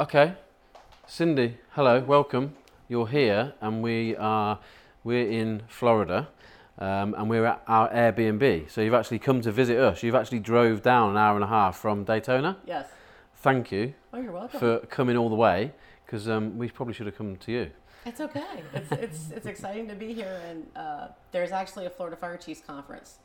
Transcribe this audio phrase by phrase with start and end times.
[0.00, 0.32] Okay,
[1.06, 2.56] Cindy, hello, welcome.
[2.88, 4.58] You're here, and we are
[5.04, 6.26] we're in Florida,
[6.78, 8.70] um, and we're at our Airbnb.
[8.70, 10.02] So you've actually come to visit us.
[10.02, 12.56] You've actually drove down an hour and a half from Daytona.
[12.66, 12.88] Yes.
[13.42, 14.58] Thank you Oh, you're welcome.
[14.58, 15.72] for coming all the way,
[16.06, 17.70] because um, we probably should have come to you.
[18.06, 18.62] It's okay.
[18.72, 20.40] It's, it's, it's exciting to be here.
[20.48, 23.18] And uh, there's actually a Florida Fire Chiefs Conference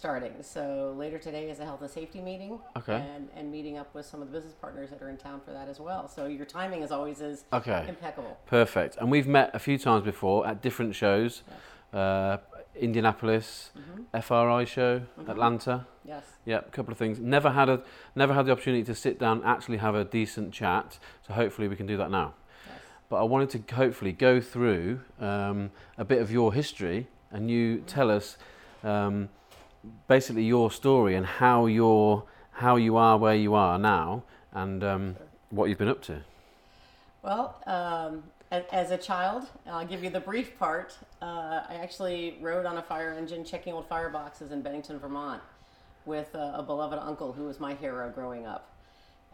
[0.00, 0.34] starting.
[0.42, 2.58] So later today is a health and safety meeting.
[2.76, 3.02] Okay.
[3.16, 5.52] And, and meeting up with some of the business partners that are in town for
[5.52, 6.06] that as well.
[6.06, 7.86] So your timing, is always, is Okay.
[7.88, 8.38] impeccable.
[8.46, 8.96] Perfect.
[8.98, 11.42] And we've met a few times before at different shows.
[11.94, 12.36] Uh,
[12.78, 13.70] Indianapolis,
[14.20, 15.86] FRI show, Atlanta.
[16.04, 16.24] Yes.
[16.44, 17.18] Yeah, a couple of things.
[17.18, 17.82] Never had a
[18.14, 20.98] never had the opportunity to sit down actually have a decent chat.
[21.26, 22.34] So hopefully we can do that now.
[22.68, 22.78] yes.
[23.08, 27.78] But I wanted to hopefully go through um, a bit of your history and you
[27.86, 28.36] tell us
[28.84, 29.30] um,
[30.08, 35.16] basically your story and how you're how you are where you are now and um,
[35.50, 36.22] what you've been up to.
[37.22, 40.96] Well, um, as a child, I'll give you the brief part.
[41.20, 45.42] Uh, I actually rode on a fire engine checking old fireboxes in Bennington, Vermont,
[46.04, 48.72] with a, a beloved uncle who was my hero growing up,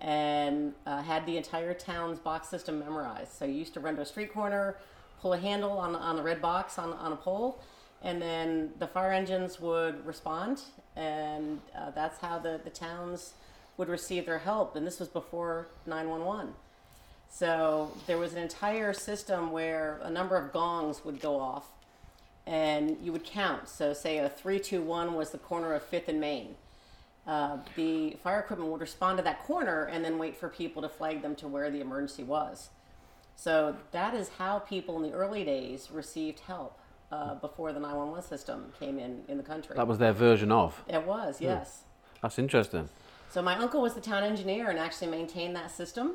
[0.00, 3.32] and uh, had the entire town's box system memorized.
[3.32, 4.78] So you used to run to a street corner,
[5.20, 7.60] pull a handle on, on the red box on, on a pole,
[8.02, 10.62] and then the fire engines would respond,
[10.96, 13.34] and uh, that's how the, the towns
[13.76, 14.76] would receive their help.
[14.76, 16.52] And this was before 911.
[17.30, 21.68] So there was an entire system where a number of gongs would go off
[22.46, 23.68] and you would count.
[23.68, 26.56] So, say a 321 was the corner of 5th and Main.
[27.24, 30.88] Uh, the fire equipment would respond to that corner and then wait for people to
[30.88, 32.70] flag them to where the emergency was.
[33.36, 36.78] So, that is how people in the early days received help
[37.12, 39.76] uh, before the 911 system came in in the country.
[39.76, 40.82] That was their version of.
[40.88, 41.82] It was, yes.
[42.22, 42.88] That's interesting.
[43.30, 46.12] So my uncle was the town engineer and actually maintained that system.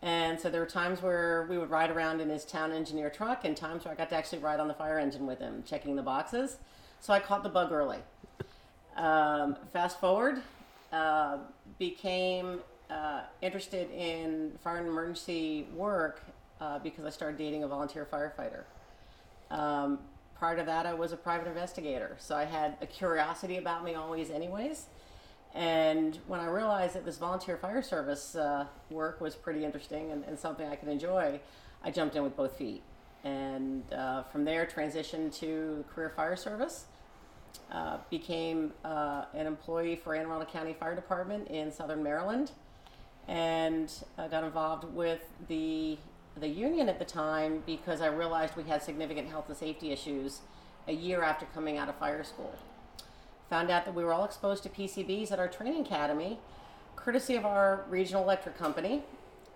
[0.00, 3.44] And so there were times where we would ride around in his town engineer truck,
[3.44, 5.94] and times where I got to actually ride on the fire engine with him, checking
[5.94, 6.56] the boxes.
[7.00, 7.98] So I caught the bug early.
[8.96, 10.42] Um, fast forward,
[10.92, 11.38] uh,
[11.78, 16.20] became uh, interested in fire and emergency work
[16.60, 18.64] uh, because I started dating a volunteer firefighter.
[19.50, 20.00] Um,
[20.42, 23.94] prior to that, I was a private investigator, so I had a curiosity about me
[23.94, 24.86] always, anyways.
[25.54, 30.24] And when I realized that this volunteer fire service uh, work was pretty interesting and,
[30.24, 31.38] and something I could enjoy,
[31.84, 32.82] I jumped in with both feet.
[33.22, 36.86] And uh, from there, transitioned to career fire service.
[37.70, 42.50] Uh, became uh, an employee for Anne Arundel County Fire Department in Southern Maryland,
[43.28, 45.98] and got involved with the
[46.36, 50.40] the union at the time because I realized we had significant health and safety issues
[50.88, 52.54] a year after coming out of fire school
[53.52, 56.38] found out that we were all exposed to PCBs at our training academy,
[56.96, 59.02] courtesy of our regional electric company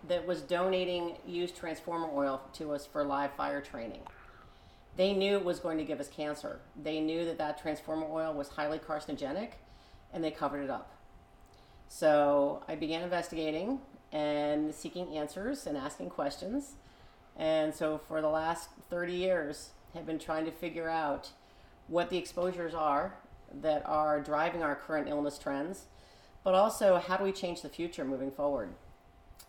[0.06, 4.02] that was donating used transformer oil to us for live fire training.
[4.98, 6.60] They knew it was going to give us cancer.
[6.82, 9.52] They knew that that transformer oil was highly carcinogenic
[10.12, 10.92] and they covered it up.
[11.88, 13.80] So I began investigating
[14.16, 16.76] and seeking answers and asking questions.
[17.36, 21.30] And so for the last 30 years, have been trying to figure out
[21.88, 23.14] what the exposures are
[23.62, 25.84] that are driving our current illness trends,
[26.44, 28.70] but also how do we change the future moving forward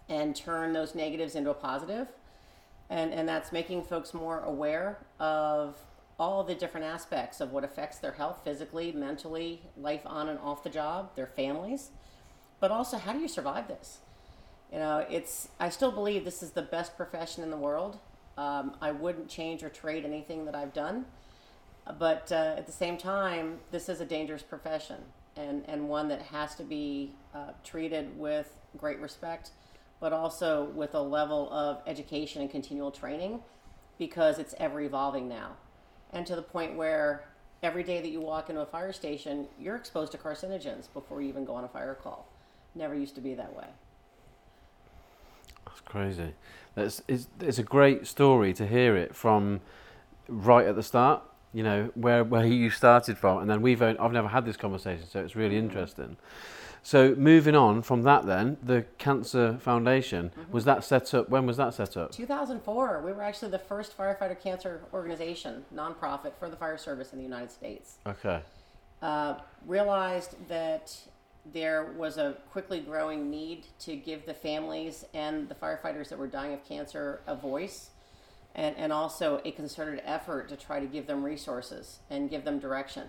[0.10, 2.08] and turn those negatives into a positive.
[2.90, 5.78] And, and that's making folks more aware of
[6.20, 10.64] all the different aspects of what affects their health physically, mentally, life on and off
[10.64, 11.92] the job, their families,
[12.60, 14.00] but also how do you survive this?
[14.72, 18.00] You know, it's, I still believe this is the best profession in the world.
[18.38, 21.06] Um, I wouldn't change or trade anything that I've done
[21.98, 24.98] but uh, at the same time, this is a dangerous profession
[25.36, 29.52] and, and one that has to be uh, treated with great respect,
[30.00, 33.40] but also with a level of education and continual training
[33.98, 35.52] because it's ever evolving now.
[36.12, 37.26] And to the point where
[37.64, 41.30] every day that you walk into a fire station, you're exposed to carcinogens before you
[41.30, 42.28] even go on a fire call.
[42.76, 43.68] Never used to be that way.
[45.68, 46.34] That's crazy.
[46.76, 49.62] That's it's, it's a great story to hear it from
[50.28, 51.24] right at the start.
[51.54, 55.08] You know where where you started from, and then we've I've never had this conversation,
[55.08, 56.18] so it's really interesting.
[56.84, 61.28] So moving on from that, then the Cancer Foundation was that set up?
[61.28, 62.12] When was that set up?
[62.14, 67.18] 2004, we were actually the first firefighter cancer organization, nonprofit, for the fire service in
[67.18, 67.96] the United States.
[68.08, 68.40] Okay.
[69.02, 70.96] uh, realized that
[71.54, 76.28] there was a quickly growing need to give the families and the firefighters that were
[76.28, 77.90] dying of cancer a voice
[78.56, 82.60] and, and also a concerted effort to try to give them resources and give them
[82.60, 83.04] direction.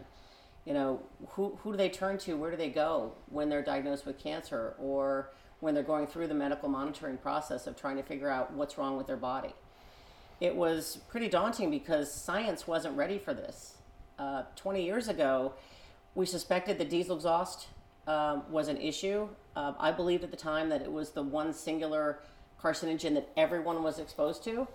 [0.64, 2.37] You know, who, who do they turn to?
[2.37, 4.75] Where do they go when they're diagnosed with cancer?
[4.79, 5.31] Or
[5.61, 8.96] when they're going through the medical monitoring process of trying to figure out what's wrong
[8.96, 9.55] with their body.
[10.40, 13.76] It was pretty daunting because science wasn't ready for this.
[14.19, 15.55] Uh, 20 years ago,
[16.14, 17.69] we suspected that diesel exhaust
[18.09, 19.29] um, was an issue.
[19.55, 22.21] Uh, I believed at the time that it was the one singular
[22.61, 24.67] carcinogen that everyone was exposed to.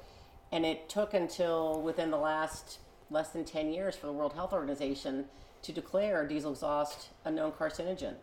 [0.51, 2.77] And it took until within the last
[3.09, 5.25] less than 10 years for the World Health Organization
[5.63, 8.13] to declare diesel exhaust a known carcinogen.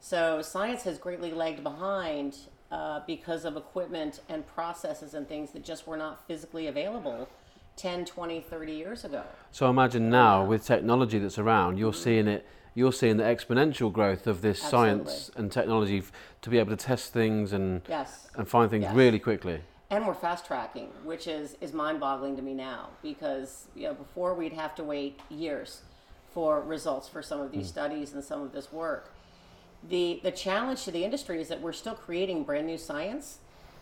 [0.00, 2.36] So science has greatly lagged behind
[2.70, 7.28] uh, because of equipment and processes and things that just were not physically available
[7.76, 9.22] 10, 20, 30 years ago.
[9.52, 12.46] So imagine now with technology that's around, you're seeing it.
[12.78, 15.06] You're seeing the exponential growth of this Absolutely.
[15.06, 18.28] science and technology f- to be able to test things and Yes.
[18.36, 18.94] and find things Yes.
[18.94, 19.62] really quickly.
[19.90, 23.94] And we're fast tracking, which is, is mind boggling to me now because you know,
[23.94, 25.82] before we'd have to wait years
[26.30, 27.70] for results for some of these mm.
[27.70, 29.12] studies and some of this work.
[29.88, 33.38] The, the challenge to the industry is that we're still creating brand new science.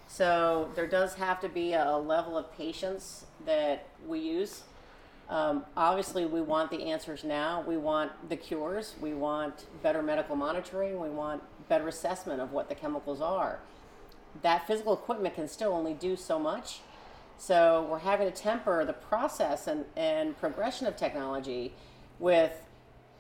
[0.08, 4.62] So there does have to be a level of patience that we use.
[5.28, 7.64] Um, obviously, we want the answers now.
[7.66, 8.94] We want the cures.
[9.00, 11.00] We want better medical monitoring.
[11.00, 13.58] We want better assessment of what the chemicals are
[14.42, 16.80] that physical equipment can still only do so much.
[17.38, 21.74] So we're having to temper the process and, and progression of technology
[22.18, 22.52] with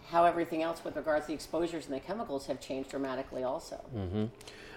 [0.08, 3.84] how everything else with regards to the exposures and the chemicals have changed dramatically also.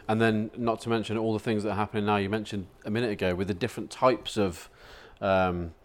[0.07, 2.17] And then, not to mention all the things that are happening now.
[2.17, 4.67] You mentioned a minute ago with the different types of
[5.21, 5.75] um,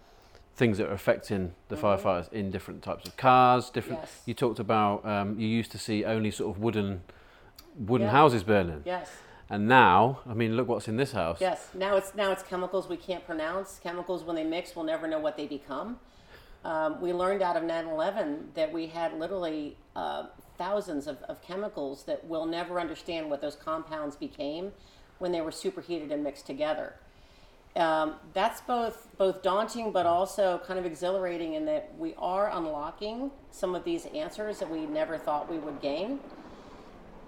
[0.56, 3.70] things that are affecting the firefighters in different types of cars.
[3.70, 4.00] Different.
[4.02, 4.22] Yes.
[4.26, 7.02] You talked about um, you used to see only sort of wooden
[7.76, 8.12] wooden Yeah.
[8.12, 9.10] houses burning, Yes,
[9.50, 11.38] and now, I mean, look what's in this house.
[11.40, 11.70] yes.
[11.74, 13.80] Now it's now it's chemicals we can't pronounce.
[13.82, 15.98] Chemicals when they mix, we'll never know what they become.
[16.64, 22.04] Um, we learned out of 9/11 that we had literally uh, thousands of, of chemicals
[22.04, 24.72] that we'll never understand what those compounds became
[25.18, 26.94] when they were superheated and mixed together.
[27.76, 33.30] Um, that's both both daunting but also kind of exhilarating in that we are unlocking
[33.50, 36.20] some of these answers that we never thought we would gain.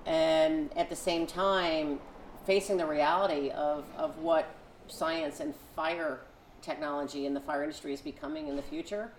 [0.04, 1.98] And at the same time
[2.44, 4.54] facing the reality of, of what
[4.86, 6.20] science and fire
[6.62, 9.10] technology and the fire industry is becoming in the future.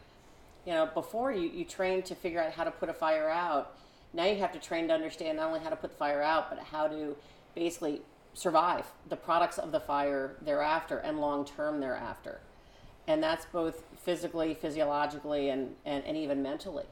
[0.65, 3.75] You know before you, you trained to figure out how to put a fire out
[4.13, 6.49] now you have to train to understand not only how to put the fire out
[6.49, 7.15] but how to
[7.53, 8.01] basically
[8.37, 12.39] survive the products of the fire thereafter and long term thereafter
[13.07, 16.85] and that's both physically physiologically and, and, and even mentally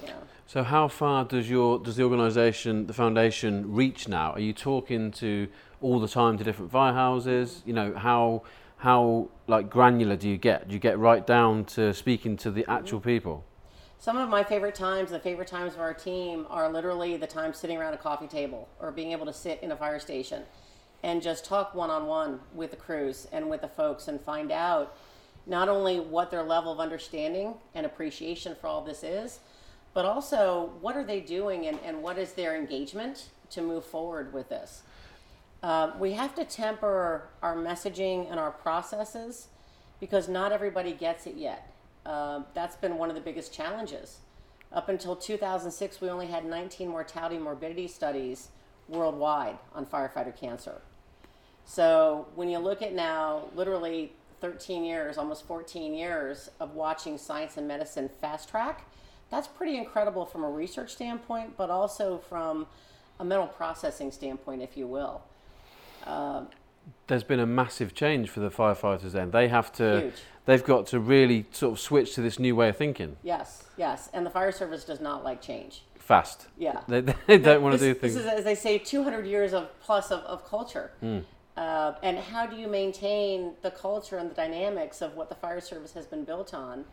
[0.00, 4.32] you know So how far does your does the organisation, the foundation, reach now?
[4.32, 5.48] Are you talking to
[5.80, 7.62] all the time to different firehouses?
[7.66, 8.42] You know how
[8.78, 10.68] how like granular do you get?
[10.68, 13.08] Do you get right down to speaking to the actual mm-hmm.
[13.08, 13.44] people?
[13.98, 17.52] Some of my favorite times, the favorite times of our team, are literally the time
[17.52, 20.42] sitting around a coffee table or being able to sit in a fire station
[21.02, 24.52] and just talk one on one with the crews and with the folks and find
[24.52, 24.96] out
[25.46, 29.40] not only what their level of understanding and appreciation for all this is,
[29.94, 34.32] but also what are they doing and, and what is their engagement to move forward
[34.32, 34.82] with this.
[35.62, 39.48] Uh, we have to temper our messaging and our processes
[40.00, 41.72] because not everybody gets it yet.
[42.06, 44.18] Uh, that's been one of the biggest challenges.
[44.72, 48.48] Up until 2006, we only had 19 mortality morbidity studies
[48.88, 50.80] worldwide on firefighter cancer.
[51.64, 57.56] So when you look at now, literally 13 years, almost 14 years of watching science
[57.56, 58.84] and medicine fast track,
[59.30, 62.66] that's pretty incredible from a research standpoint, but also from
[63.18, 65.22] a mental processing standpoint, if you will.
[67.08, 69.12] There's been a massive change for the firefighters.
[69.12, 70.14] Then they have to Huge.
[70.44, 74.10] they've got to really sort of switch to this new way of thinking Yes, yes.
[74.12, 75.82] And the fire service does not like change.
[75.98, 76.48] fast.
[76.58, 76.80] Yeah.
[76.88, 78.14] They, they don't want to This- do things.
[78.14, 80.90] This is, as they say, 200 years of plus of, of culture.
[81.00, 81.18] Hmm.
[81.56, 85.60] Uh, and how do you maintain the culture and the dynamics of what the fire
[85.60, 86.84] service has been built on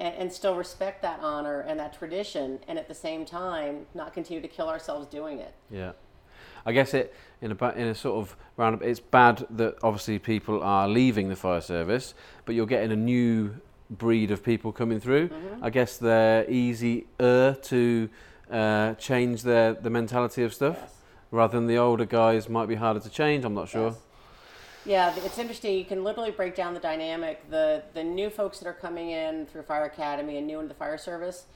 [0.00, 4.12] and, and still respect that honor and that tradition and at the same time not
[4.12, 5.54] continue to kill ourselves doing it?
[5.70, 5.92] Yeah,
[6.66, 8.82] I guess it in a ba- in a sort of round.
[8.82, 12.12] It's bad that obviously people are leaving the fire service,
[12.44, 13.56] but you're getting a new
[13.88, 15.28] breed of people coming through.
[15.28, 15.64] Mm-hmm.
[15.64, 18.08] I guess they're easier to
[18.50, 20.92] uh, change their the mentality of stuff, Yes.
[21.30, 23.44] rather than the older guys might be harder to change.
[23.44, 23.88] I'm not sure.
[23.90, 23.98] Yes.
[24.84, 25.76] Yeah, it's interesting.
[25.76, 27.48] You can literally break down the dynamic.
[27.50, 30.74] The the new folks that are coming in through Fire Academy and new into the
[30.74, 31.46] fire service,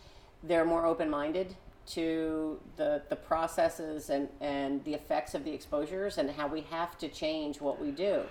[0.43, 1.55] they're more open minded
[1.91, 6.97] to the the processes and and the effects of the exposures and how we have
[6.99, 8.23] to change what we do.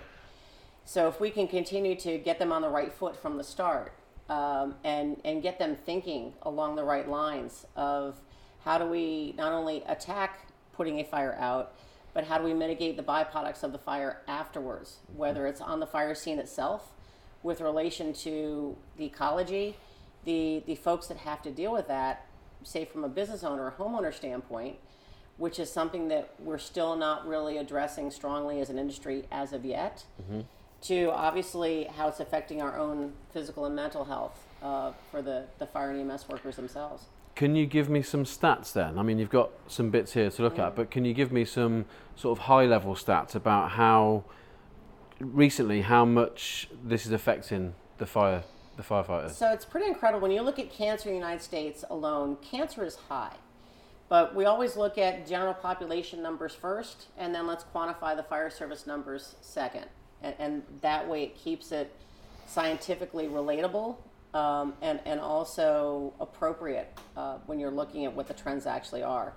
[0.86, 3.94] So if we can continue to get them on the right foot from the start,
[4.30, 8.22] um, and and get them thinking along the right lines of
[8.64, 11.74] how do we not only attack putting a fire out,
[12.14, 15.88] but how do we mitigate the byproducts of the fire afterwards, whether it's on the
[15.88, 16.94] fire scene itself,
[17.44, 19.76] with relation to the ecology,
[20.26, 22.26] the the folks that have to deal with that,
[22.64, 24.78] say from a business owner or homeowner standpoint,
[25.38, 29.64] which is something that we're still not really addressing strongly as an industry as of
[29.64, 30.04] yet,
[30.82, 35.66] to obviously how it's affecting our own physical and mental health uh, for the, the
[35.66, 37.06] fire and EMS workers themselves.
[37.36, 39.00] Can you give me some stats then?
[39.00, 41.46] I mean, you've got some bits here to look at, but can you give me
[41.46, 41.86] some
[42.18, 44.26] sort of high level stats about how
[45.22, 48.44] recently how much this is affecting the fire
[48.80, 49.32] the firefighters?
[49.32, 50.22] So it's pretty incredible.
[50.22, 53.36] When you look at cancer in the United States alone, cancer is high.
[54.08, 58.50] But we always look at general population numbers first, and then let's quantify the fire
[58.50, 59.86] service numbers second.
[60.24, 61.96] And, and that way it keeps it
[62.48, 63.98] scientifically relatable
[64.34, 69.34] um, and, and also appropriate uh, when you're looking at what the trends actually are.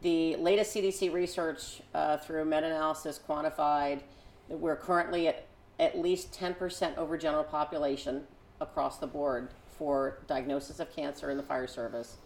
[0.00, 4.00] The latest CDC research uh, through meta analysis quantified
[4.48, 5.44] that we're currently at
[5.80, 8.26] at least 10% over general population
[8.60, 9.48] across the board
[9.78, 12.16] for diagnosis of cancer in the fire service,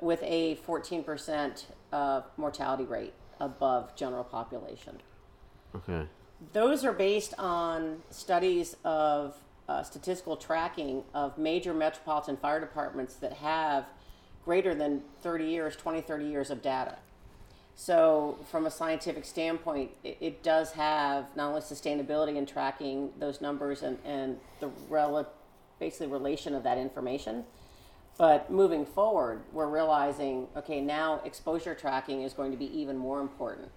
[0.00, 4.98] with a 14% uh, mortality rate above general population.
[5.74, 6.06] Okay.
[6.52, 9.36] Those are based on studies of
[9.68, 13.86] uh, statistical tracking of major metropolitan fire departments that have
[14.44, 16.96] greater than 30 years, 20, 30 years of data.
[17.74, 23.40] So, from a scientific standpoint, it, it does have not only sustainability in tracking those
[23.40, 25.32] numbers and, and the rel-
[25.82, 27.44] basically relation of that information,
[28.16, 33.20] but moving forward, we're realizing okay, now exposure tracking is going to be even more
[33.20, 33.68] important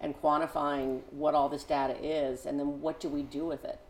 [0.00, 3.80] and quantifying what all this data is and then what do we do with it.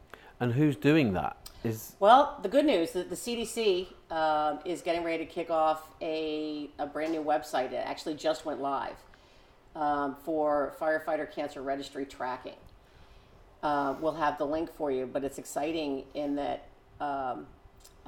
[0.40, 1.36] And who's doing that?
[1.62, 5.90] Is Well, the good news that the CDC uh, is getting ready to kick off
[6.00, 7.72] a, a brand new website.
[7.72, 8.96] It actually just went live
[9.76, 12.60] um, for firefighter cancer registry tracking.
[13.62, 16.68] Uh, we'll have the link for you, but it's exciting in that,
[17.00, 17.46] um,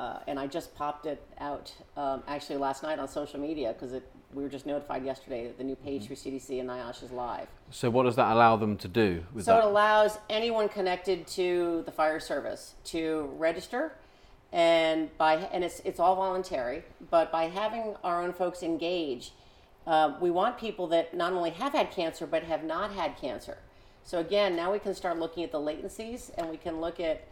[0.00, 4.00] uh, and I just popped it out um, actually last night on social media because
[4.32, 7.48] we were just notified yesterday that the new page for CDC and NIOSH is live.
[7.70, 11.82] so what does that allow them to do with So it allows anyone connected to
[11.84, 13.92] the fire service to register,
[14.52, 16.82] and by and it's it's all voluntary.
[17.10, 19.32] But by having our own folks engage,
[19.86, 23.58] uh, we want people that not only have had cancer but have not had cancer.
[24.02, 27.28] So again, now we can start looking at the latencies, and we can look at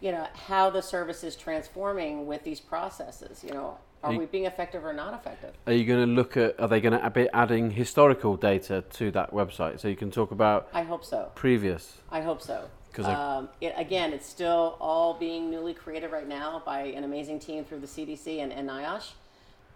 [0.00, 3.42] you know how the service is transforming with these processes.
[3.44, 5.54] You know, are You- we being effective or not effective?
[5.66, 6.58] Are you going to look at?
[6.60, 10.30] Are they going to be adding historical data to that website so you can talk
[10.30, 11.30] about I hope so.
[11.34, 11.98] previous?
[12.10, 16.62] I hope so because um, it, again, it's still all being newly created right now
[16.64, 19.12] by an amazing team through the CDC and, and NIOSH.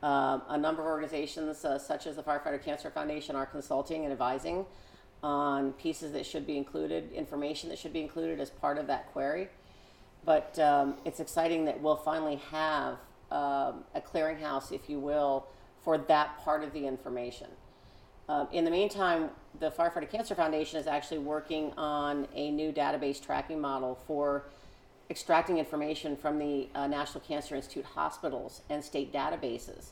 [0.02, 4.12] Um, a number of organizations, uh, such as the Firefighter Cancer Foundation, are consulting and
[4.12, 4.64] advising
[5.22, 9.12] on pieces that should be included, information that should be included as part of that
[9.12, 9.48] query.
[10.24, 12.98] But um, it's exciting that we'll finally have
[13.30, 15.46] um, a clearinghouse, if you will,
[15.82, 17.48] for that part of the information.
[18.28, 23.20] Um, in the meantime, the Firefighter Cancer Foundation is actually working on a new database
[23.20, 24.44] tracking model for
[25.10, 29.88] extracting information from the uh, National Cancer Institute hospitals and state databases.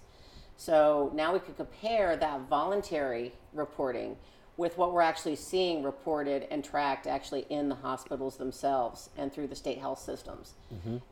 [0.56, 4.16] So now we can compare that voluntary reporting
[4.58, 9.46] with what we're actually seeing reported and tracked actually in the hospitals themselves and through
[9.46, 10.54] the state health systems.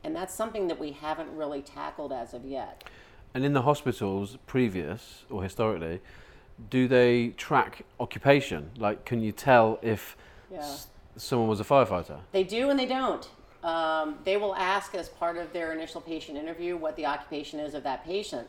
[0.04, 2.84] And that's something that we haven't really tackled as of yet.
[3.32, 6.00] And in the hospitals, previous or historically,
[6.70, 8.70] do they track occupation?
[8.78, 10.16] Like, can you tell if
[10.50, 10.58] Yeah.
[10.58, 12.20] s- someone was a firefighter?
[12.32, 13.28] They do and they don't.
[13.62, 17.74] Um, they will ask as part of their initial patient interview what the occupation is
[17.74, 18.48] of that patient.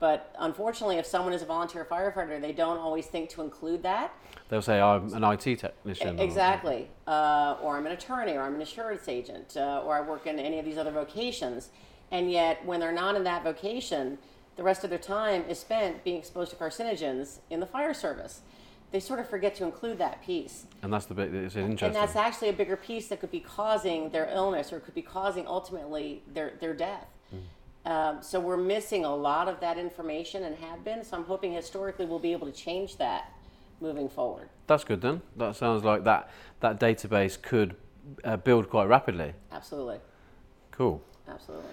[0.00, 4.12] But unfortunately, if someone is a volunteer firefighter, they don't always think to include that.
[4.48, 6.88] They'll say, "I'm an IT technician." or- Exactly.
[7.06, 10.38] Uh, or I'm an attorney, or I'm an insurance agent, uh, or I work in
[10.38, 11.70] any of these other vocations.
[12.10, 14.18] And yet, when they're not in that vocation,
[14.56, 18.42] the rest of their time is spent being exposed to carcinogens in the fire service.
[18.90, 20.66] They sort of forget to include that piece.
[20.82, 21.88] And that's the bit that is interesting.
[21.88, 25.02] And that's actually a bigger piece that could be causing their illness or could be
[25.02, 27.06] causing ultimately their, their death.
[27.84, 31.04] Um, so we're missing a lot of that information and have been.
[31.04, 33.32] So I'm hoping historically we'll be able to change that
[33.80, 34.48] moving forward.
[34.66, 35.22] That's good then.
[35.36, 36.30] That sounds like that
[36.60, 37.76] that database could
[38.24, 39.32] uh, build quite rapidly.
[39.52, 39.98] Absolutely.
[40.70, 41.02] Cool.
[41.28, 41.70] Absolutely.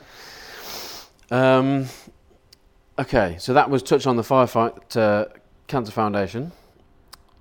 [1.32, 1.88] Um,
[3.00, 5.26] okay, so that was touch on the Firefight uh,
[5.68, 6.52] Cancer Foundation.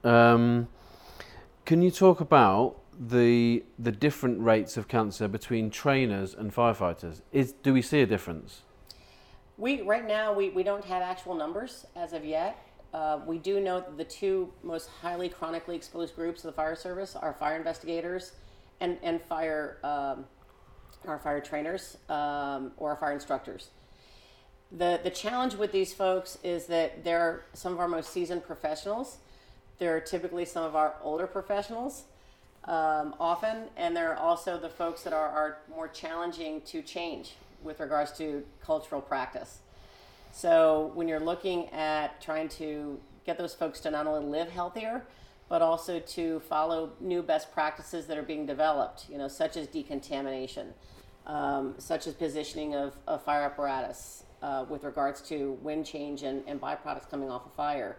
[0.02, 0.68] Um,
[1.64, 7.22] can you talk about the the different rates of cancer between trainers and firefighters?
[7.32, 8.62] Is do we see a difference?
[9.56, 12.58] We right now we, we don't have actual numbers as of yet.
[12.94, 16.76] uh, we do know that the two most highly chronically exposed groups of the fire
[16.76, 18.32] service are fire investigators
[18.80, 20.24] and, and fire, um,
[21.08, 23.70] our fire trainers um, or our fire instructors.
[24.70, 29.18] The, the challenge with these folks is that they're some of our most seasoned professionals.
[29.78, 32.04] They're typically some of our older professionals
[32.66, 37.80] um, often, and they're also the folks that are, are more challenging to change with
[37.80, 39.58] regards to cultural practice.
[40.32, 45.04] So when you're looking at trying to get those folks to not only live healthier,
[45.48, 49.66] but also to follow new best practices that are being developed, you know, such as
[49.66, 50.72] decontamination,
[51.26, 56.42] um, such as positioning of, of fire apparatus uh, with regards to wind change and,
[56.46, 57.98] and byproducts coming off a fire.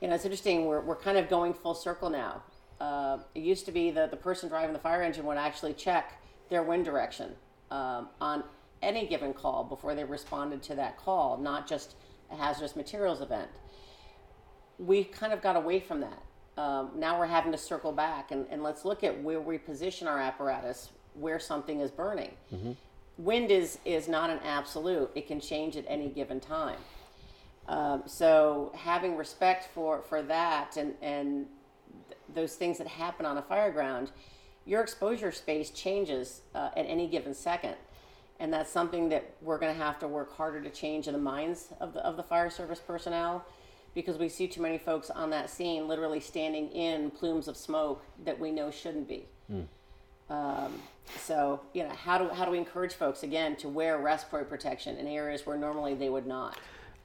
[0.00, 2.42] You know, it's interesting, we're, we're kind of going full circle now.
[2.82, 6.20] Uh, it used to be that the person driving the fire engine would actually check
[6.50, 7.30] their wind direction
[7.70, 8.42] um, on
[8.82, 11.94] any given call before they responded to that call, not just
[12.32, 13.48] a hazardous materials event.
[14.80, 16.22] We kind of got away from that.
[16.60, 20.08] Um, now we're having to circle back and, and let's look at where we position
[20.08, 22.32] our apparatus where something is burning.
[23.16, 26.78] Wind is, is not an absolute, it can change at any given time.
[27.68, 31.46] Um, so having respect for, for that and, and
[32.08, 34.10] th- those things that happen on a fire ground,
[34.64, 37.74] your exposure space changes uh, at any given second.
[38.40, 41.20] And that's something that we're going to have to work harder to change in the
[41.20, 43.44] minds of the, of the fire service personnel
[43.94, 48.04] because we see too many folks on that scene literally standing in plumes of smoke
[48.24, 49.26] that we know shouldn't be.
[50.30, 50.80] Um,
[51.18, 54.96] so, you know, how do, how do we encourage folks, again, to wear respiratory protection
[54.96, 56.58] in areas where normally they would not?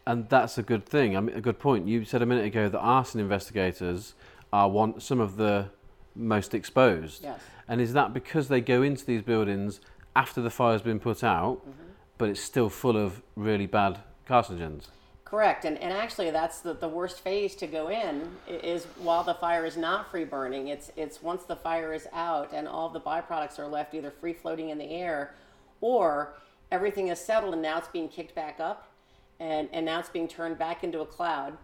[0.05, 1.17] And that's a good thing.
[1.17, 1.87] I mean, a good point.
[1.87, 4.13] You said a minute ago that arson investigators
[4.51, 5.69] are one some of the
[6.15, 7.23] most exposed.
[7.23, 7.39] Yes.
[7.67, 9.81] And is that because they go into these buildings
[10.15, 11.91] after the fire's been put out, mm-hmm.
[12.17, 14.87] but it's still full of really bad carcinogens?
[15.25, 19.33] Correct, and, and actually that's the, the worst phase to go in is while the
[19.33, 20.69] fire is not free burning.
[20.69, 24.31] It's it's once the fire is out and all the byproducts are left either free
[24.31, 25.33] floating in the air
[25.81, 26.33] or
[26.71, 28.89] everything is settled and now it's being kicked back up
[29.39, 31.57] and, and now it's being turned back into a cloud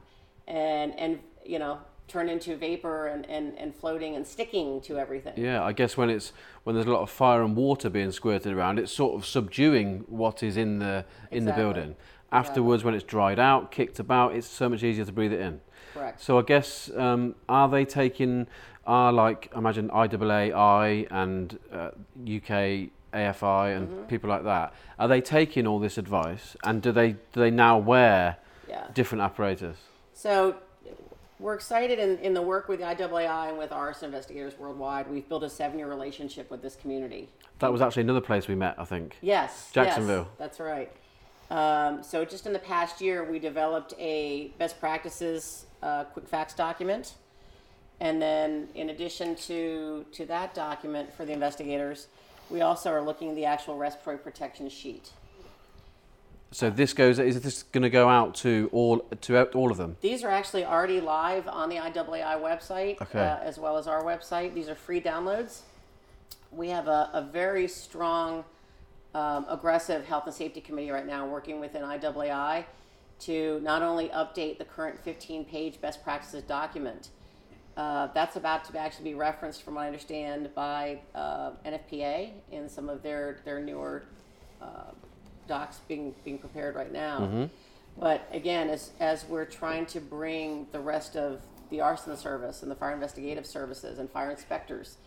[0.47, 1.79] and and you know
[2.13, 5.33] turned into vapor and, and, and floating and sticking to everything.
[5.35, 6.31] Yeah, I guess when it's
[6.63, 10.05] when there's a lot of fire and water being squirted around, it's sort of subduing
[10.07, 11.95] what is in the in the building.
[12.31, 15.59] Afterwards, when it's dried out, kicked about, it's so much easier to breathe it in.
[15.93, 16.21] Correct.
[16.21, 18.47] So I guess um, are they taking
[18.85, 21.89] are like imagine IAAI and uh,
[22.25, 24.03] UK AFI and Mm-hmm.
[24.07, 27.77] people like that are they taking all this advice and do they do they now
[27.77, 28.87] wear Yeah.
[28.93, 29.77] different apparatus?
[30.13, 30.55] So
[31.43, 35.11] we're excited in, in the work with the IAAI and with arson investigators worldwide.
[35.11, 37.27] We've built a seven-year relationship with this community.
[37.59, 39.17] That was actually another place we met, I think.
[39.21, 39.69] Yes.
[39.73, 40.29] Jacksonville.
[40.29, 40.89] Yes, that's right.
[41.51, 46.53] Um, so just in the past year, we developed a best practices uh, quick facts
[46.53, 47.15] document.
[47.99, 52.07] And then in addition to, to that document for the investigators,
[52.49, 55.11] we also are looking at the actual respiratory protection sheet.
[56.53, 59.97] So this goes is this going to go out to all to all of them?
[60.01, 63.19] These are actually already live on the IAAI website Okay.
[63.19, 64.53] uh, as well as our website.
[64.53, 65.61] These are free downloads.
[66.51, 68.45] We have a, a very strong,
[69.15, 72.65] um, aggressive health and safety committee right now working within IAAI
[73.21, 77.09] to not only update the current 15 page best practices document,
[77.77, 82.69] uh, that's about to actually be referenced, from what I understand, by uh, NFPA in
[82.69, 84.03] some of their, their newer
[84.61, 84.91] uh,
[85.47, 87.49] docs being, being prepared right now.
[87.99, 92.71] But again, as, as we're trying to bring the rest of the arson service and
[92.71, 94.97] the fire investigative services and fire inspectors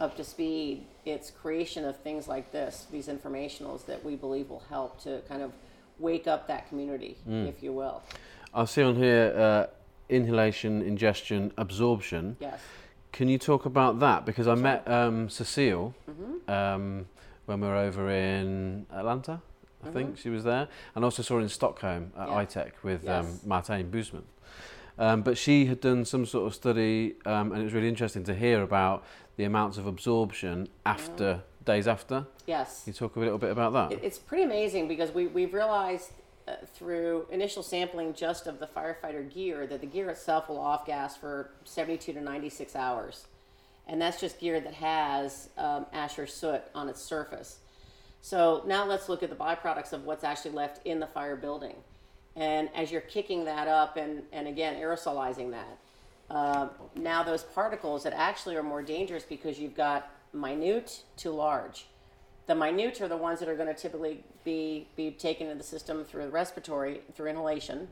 [0.00, 4.64] up to speed, it's creation of things like this, these informationals that we believe will
[4.68, 5.52] help to kind of
[6.00, 8.02] wake up that community, if you will.
[8.52, 9.66] I see on here uh,
[10.08, 12.36] inhalation, ingestion, absorption.
[12.40, 12.60] Yes.
[13.12, 14.26] Can you talk about that?
[14.26, 16.50] Because I met um, Cecile Mm-hmm.
[16.50, 17.06] um,
[17.46, 19.40] when we were over in Atlanta.
[19.86, 22.32] I think she was there, and also saw her in Stockholm at Mm-hmm.
[22.32, 22.44] Yeah.
[22.64, 23.24] ITEC with Yes.
[23.24, 24.22] um, Martijn Boesman.
[24.98, 28.22] Um, but she had done some sort of study, um, and it was really interesting
[28.24, 29.04] to hear about
[29.36, 32.26] the amounts of absorption after days after.
[32.46, 32.84] Yes.
[32.84, 34.04] Can you talk a little bit about that?
[34.04, 36.12] It's pretty amazing because we, we've realized
[36.46, 40.86] uh, through initial sampling just of the firefighter gear that the gear itself will off
[40.86, 43.26] gas for 72 to 96 hours.
[43.88, 47.58] And that's just gear that has um, ash or soot on its surface.
[48.24, 51.74] So now let's look at the byproducts of what's actually left in the fire building.
[52.36, 55.78] And as you're kicking that up and, and again aerosolizing that,
[56.30, 61.84] uh, now those particles that actually are more dangerous because you've got minute to large.
[62.46, 65.68] The minute are the ones that are going to typically be, be taken into the
[65.68, 67.88] system through the respiratory, through inhalation.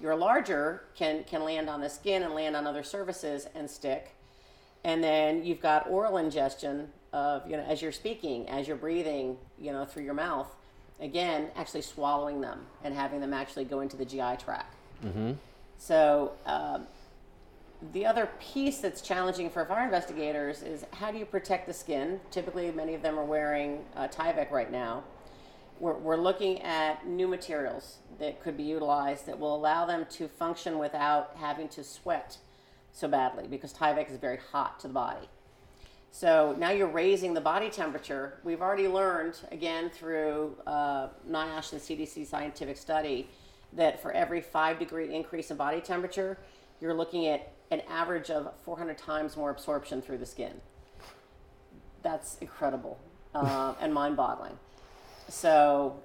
[0.00, 4.16] Your larger can can land on the skin and land on other surfaces and stick.
[4.82, 9.38] And then you've got oral ingestion of you know as you're speaking, as you're breathing,
[9.58, 10.54] you know through your mouth.
[11.00, 14.74] Again, actually swallowing them and having them actually go into the GI tract.
[15.76, 16.86] So um,
[17.92, 22.20] the other piece that's challenging for fire investigators is how do you protect the skin?
[22.30, 25.04] Typically, many of them are wearing uh, Tyvek right now.
[25.80, 30.28] We're, we're looking at new materials that could be utilized that will allow them to
[30.28, 32.38] function without having to sweat
[32.92, 35.28] so badly because Tyvek is very hot to the body.
[36.14, 38.38] So now you're raising the body temperature.
[38.44, 43.28] We've already learned, again, through uh, NIOSH and CDC scientific study,
[43.72, 46.38] that for every five degree increase in body temperature,
[46.80, 50.60] you're looking at an average of 400 times more absorption through the skin.
[52.04, 53.00] That's incredible
[53.34, 54.56] uh, and mind boggling.
[55.28, 55.98] So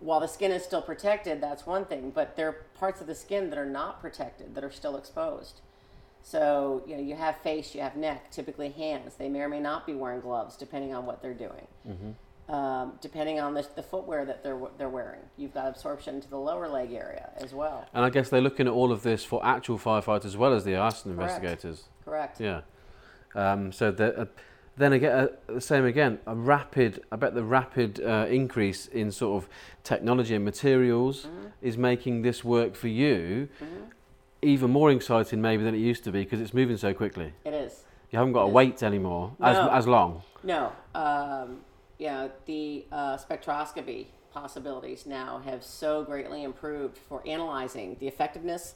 [0.00, 3.14] while the skin is still protected, that's one thing, but there are parts of the
[3.14, 5.60] skin that are not protected that are still exposed.
[6.22, 9.14] So, you know, you have face, you have neck, typically hands.
[9.16, 11.66] They may or may not be wearing gloves, depending on what they're doing.
[12.48, 15.20] Um, depending on the, the footwear that they're, they're wearing.
[15.36, 17.86] You've got absorption to the lower leg area as well.
[17.94, 20.64] And I guess they're looking at all of this for actual firefighters as well as
[20.64, 21.36] the arson Correct.
[21.38, 21.84] investigators.
[22.04, 22.40] Correct.
[22.40, 22.60] Yeah.
[23.34, 24.24] Um, so the, uh,
[24.76, 26.18] then again, uh, the same again.
[26.26, 29.48] A rapid, I bet the rapid uh, increase in sort of
[29.82, 31.46] technology and materials Mm-hmm.
[31.62, 33.48] is making this work for you
[34.42, 37.32] even more exciting maybe than it used to be because it's moving so quickly.
[37.44, 37.84] It is.
[38.10, 39.70] You haven't got to wait anymore as No.
[39.70, 40.22] as long.
[40.42, 41.60] No, um,
[42.00, 48.74] know, the uh, spectroscopy possibilities now have so greatly improved for analyzing the effectiveness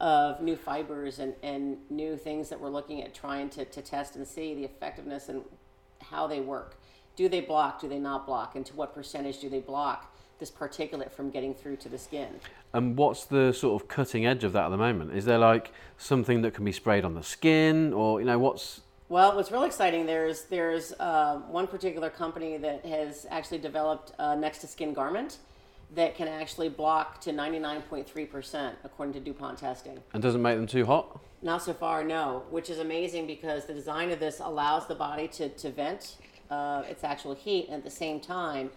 [0.00, 4.14] of new fibers and, and new things that we're looking at trying to, to test
[4.16, 5.42] and see the effectiveness and
[6.02, 6.76] how they work.
[7.16, 7.80] Do they block?
[7.80, 8.54] Do they not block?
[8.54, 12.40] And to what percentage do they block this particulate from getting through to the skin?
[12.72, 15.14] And what's the sort of cutting edge of that at the moment?
[15.14, 18.80] Is there like something that can be sprayed on the skin, or you know, what's
[19.08, 24.36] Well, what's really exciting there's there's uh, one particular company that has actually developed a
[24.36, 25.38] next to skin garment
[25.94, 29.98] that can actually block to 99.3% according to DuPont testing.
[30.12, 31.18] and doesn't make them too hot?
[31.40, 35.28] Not so far, no, which is amazing because the design of this allows the body
[35.28, 36.16] to, to vent
[36.50, 38.70] uh, its actual heat and at the same time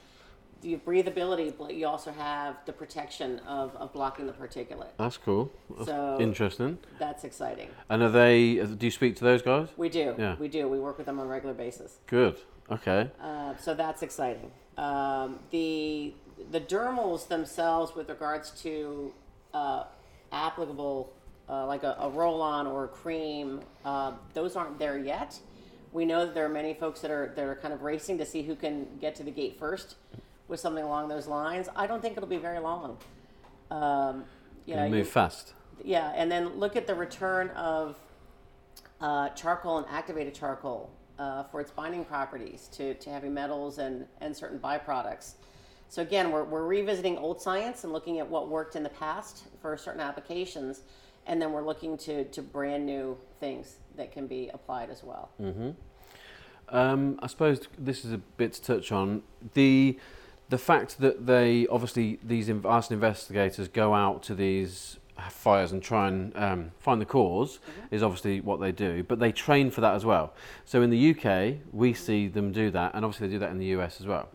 [0.64, 4.90] you have breathability, but you also have the protection of, of blocking the particulate.
[4.98, 5.52] That's cool.
[5.76, 6.78] That's So- interesting.
[7.00, 7.70] That's exciting.
[7.90, 8.56] And are they?
[8.56, 9.70] Do you speak to those guys?
[9.78, 10.16] We do.
[10.18, 10.36] Yeah.
[10.40, 10.68] We do.
[10.68, 12.00] We work with them on a regular basis.
[12.08, 12.38] Good.
[12.72, 13.10] Okay.
[13.22, 14.52] Uh, so that's exciting.
[14.78, 16.14] Um, the
[16.52, 19.14] the dermals themselves, with regards to
[19.54, 19.84] uh,
[20.32, 21.12] applicable,
[21.50, 25.38] uh, like a, a roll-on or a cream, uh, those aren't there yet.
[25.92, 28.26] We know that there are many folks that are that are kind of racing to
[28.26, 29.96] see who can get to the gate first
[30.52, 31.68] with something along those lines.
[31.76, 32.98] I don't think it'll be very long.
[33.72, 34.26] Um,
[34.68, 35.54] you know, They you- move fast.
[35.84, 37.96] yeah, and then look at the return of
[39.00, 44.06] uh, charcoal and activated charcoal uh, for its binding properties to, to heavy metals and,
[44.20, 45.36] and certain byproducts.
[45.88, 49.46] So again, we're, we're revisiting old science and looking at what worked in the past
[49.62, 50.82] for certain applications,
[51.28, 55.30] and then we're looking to, to brand new things that can be applied as well.
[56.70, 59.98] Um, I suppose this is a bit to touch on the
[60.52, 64.98] the fact that they obviously these arson investigators go out to these
[65.30, 67.60] fires and try and um, find the because
[67.90, 70.34] is obviously what they do, but they train for that as well.
[70.66, 73.60] So in the UK, we see them do that, and obviously they do that in
[73.60, 74.28] the US as well.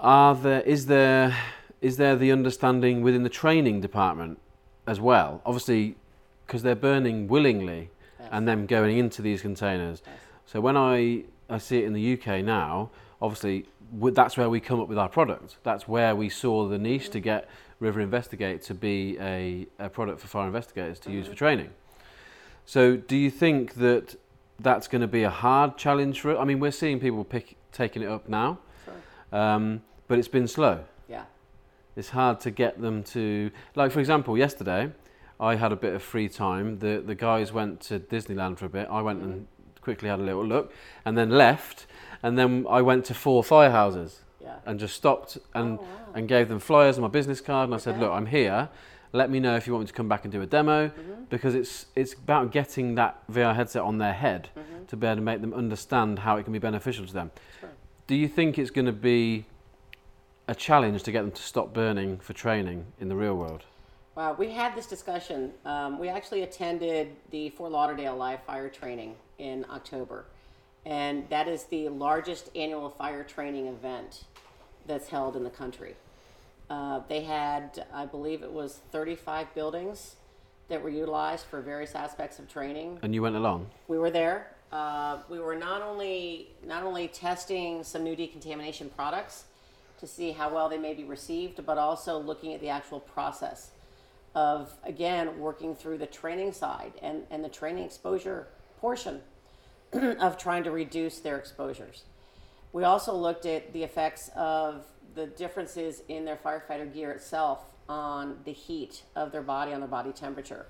[0.00, 1.36] Are there is there
[1.82, 4.38] is there the understanding within the training department
[4.86, 5.42] as well?
[5.44, 5.96] Obviously,
[6.46, 7.90] because they're burning willingly
[8.30, 10.02] and then going into these containers.
[10.06, 10.14] Yes.
[10.46, 14.80] So when I, I see it in the UK now, obviously that's where we come
[14.80, 15.56] up with our product.
[15.62, 20.20] That's where we saw the niche to get River Investigate to be a, a product
[20.20, 21.70] for fire investigators to use for training.
[22.64, 24.16] So do you think that
[24.60, 26.38] that's going to be a hard challenge for it?
[26.38, 28.58] I mean, we're seeing people pick, taking it up now,
[29.32, 30.84] um, but it's been slow.
[31.08, 31.24] Yeah.
[31.96, 34.92] It's hard to get them to, like for example, yesterday
[35.40, 36.78] I had a bit of free time.
[36.78, 38.86] The the guys went to Disneyland for a bit.
[38.88, 39.48] I went and
[39.80, 40.72] quickly had a little look,
[41.04, 41.86] and then left.
[42.22, 44.56] And then I went to four firehouses Yeah.
[44.66, 45.88] and just stopped and Oh, wow.
[46.14, 47.68] and gave them flyers and my business card.
[47.68, 48.02] And I said, Okay.
[48.02, 48.68] look, I'm here.
[49.14, 51.24] Let me know if you want me to come back and do a demo, Mm-hmm.
[51.28, 54.86] because it's it's about getting that VR headset on their head Mm-hmm.
[54.86, 57.30] to be able to make them understand how it can be beneficial to them.
[57.60, 57.70] Sure.
[58.06, 59.44] Do you think it's going to be
[60.48, 63.64] a challenge to get them to stop burning for training in the real world?
[64.16, 65.52] Wow, we had this discussion.
[65.64, 70.26] Um, we actually attended the Fort Lauderdale live fire training in October,
[70.84, 74.24] and that is the largest annual fire training event
[74.86, 75.94] that's held in the country.
[76.68, 80.16] Uh, they had, I believe it was 35 buildings
[80.68, 82.98] that were utilized for various aspects of training.
[83.02, 83.68] And you went along?
[83.88, 84.52] We were there.
[84.72, 89.44] Uh, we were not only not only testing some new decontamination products
[90.00, 93.70] to see how well they may be received, but also looking at the actual process
[94.34, 98.46] of again working through the training side and, and the training exposure
[98.80, 99.20] portion
[100.20, 102.04] of trying to reduce their exposures.
[102.72, 108.38] We also looked at the effects of the differences in their firefighter gear itself on
[108.44, 110.66] the heat of their body, on their body temperature.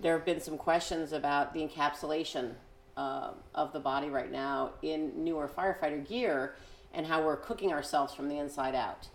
[0.00, 2.52] There have been some questions about the encapsulation
[2.96, 6.54] uh, of the body right now in newer firefighter gear
[6.92, 9.08] and how we're cooking ourselves from the inside out.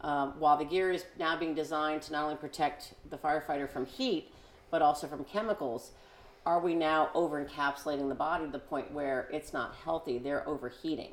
[0.00, 3.86] Um, while the gear is now being designed to not only protect the firefighter from
[3.86, 4.32] heat,
[4.70, 5.92] but also from chemicals,
[6.46, 10.18] are we now over encapsulating the body to the point where it's not healthy?
[10.18, 11.12] They're overheating.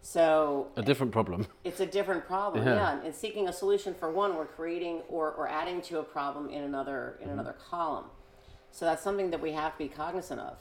[0.00, 1.48] So A different problem.
[1.64, 2.74] it's a different problem, Yeah.
[2.76, 3.04] yeah.
[3.04, 6.62] And seeking a solution for one, we're creating or, or adding to a problem in
[6.62, 8.04] another in another column.
[8.70, 10.58] So that's something that we have to be cognizant of.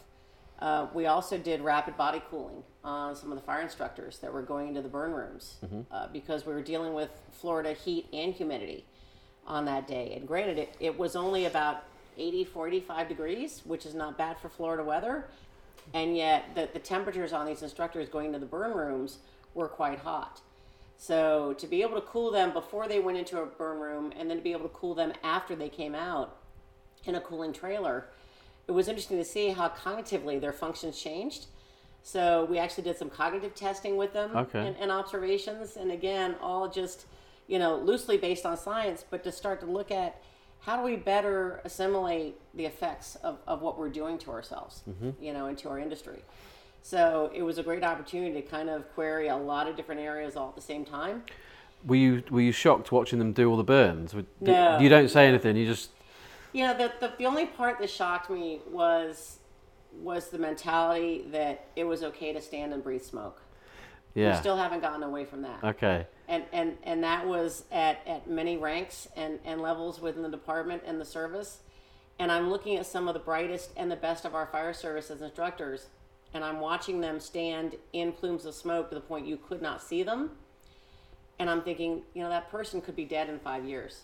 [0.58, 4.42] Uh, we also did rapid body cooling on some of the fire instructors that were
[4.42, 5.58] going into the burn rooms
[5.92, 8.86] uh, because we were dealing with Florida heat and humidity
[9.46, 10.14] on that day.
[10.16, 11.84] And granted, it, it was only about
[12.18, 15.26] 80, 45 degrees, which is not bad for Florida weather.
[15.94, 19.20] And yet, the, the temperatures on these instructors going to the burn rooms
[19.54, 20.42] were quite hot.
[20.98, 24.30] So, to be able to cool them before they went into a burn room and
[24.30, 26.38] then to be able to cool them after they came out
[27.04, 28.08] in a cooling trailer,
[28.68, 31.48] it was interesting to see how cognitively their functions changed.
[32.02, 34.66] So, we actually did some cognitive testing with them Okay.
[34.68, 35.76] and, and observations.
[35.76, 37.06] And again, all just,
[37.48, 40.22] you know, loosely based on science, but to start to look at
[40.66, 45.12] how do we better assimilate the effects of, of what we're doing to ourselves, mm-hmm.
[45.24, 46.24] you know, into our industry.
[46.82, 50.36] So it was a great opportunity to kind of query a lot of different areas
[50.36, 51.24] all at the same time.
[51.86, 54.16] Were you were you shocked watching them do all the burns?
[54.42, 54.80] No.
[54.80, 55.56] You don't say anything.
[55.56, 55.92] You just
[56.52, 59.38] You know, the, the, the only part that shocked me was
[60.02, 63.42] was the mentality that it was okay to stand and breathe smoke.
[64.16, 65.64] Yeah, We still haven't gotten away from that.
[65.64, 66.08] okay.
[66.28, 70.82] And and and that was at at many ranks and and levels within the department
[70.86, 71.60] and the service
[72.20, 75.22] and i'm looking at some of the brightest and the best of our fire services
[75.22, 75.88] instructors
[76.34, 79.82] and i'm watching them stand in plumes of smoke to the point you could not
[79.82, 80.32] see them
[81.40, 84.02] and i'm thinking you know that person could be dead in five years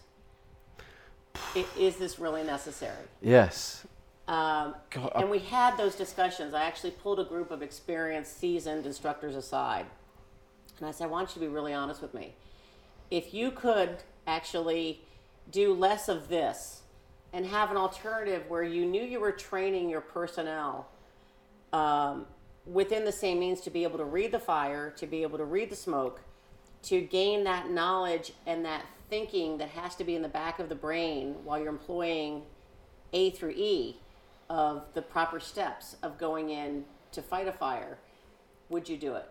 [1.55, 3.85] I- is this really necessary Yes.
[4.27, 4.75] um,
[5.15, 6.53] and we had those discussions.
[6.53, 9.85] I actually pulled a group of experienced, seasoned instructors aside.
[10.81, 12.33] And I said, I want you to be really honest with me.
[13.11, 15.01] If you could actually
[15.51, 16.81] do less of this
[17.31, 20.87] and have an alternative where you knew you were training your personnel
[21.71, 22.25] um,
[22.65, 25.45] within the same means to be able to read the fire, to be able to
[25.45, 26.21] read the smoke,
[26.83, 30.67] to gain that knowledge and that thinking that has to be in the back of
[30.67, 32.41] the brain while you're employing
[33.13, 33.97] A through E
[34.49, 37.99] of the proper steps of going in to fight a fire,
[38.69, 39.29] would you do it?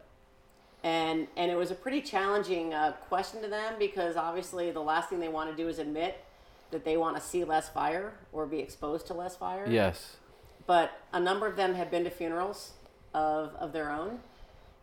[0.83, 5.11] And and it was a pretty challenging uh, question to them because obviously the last
[5.11, 6.25] thing they want to do is admit
[6.71, 10.17] that they want to see less fire or be exposed to less fire Yes.
[10.67, 12.73] but a number of them have been to funerals
[13.13, 14.21] of, of their own.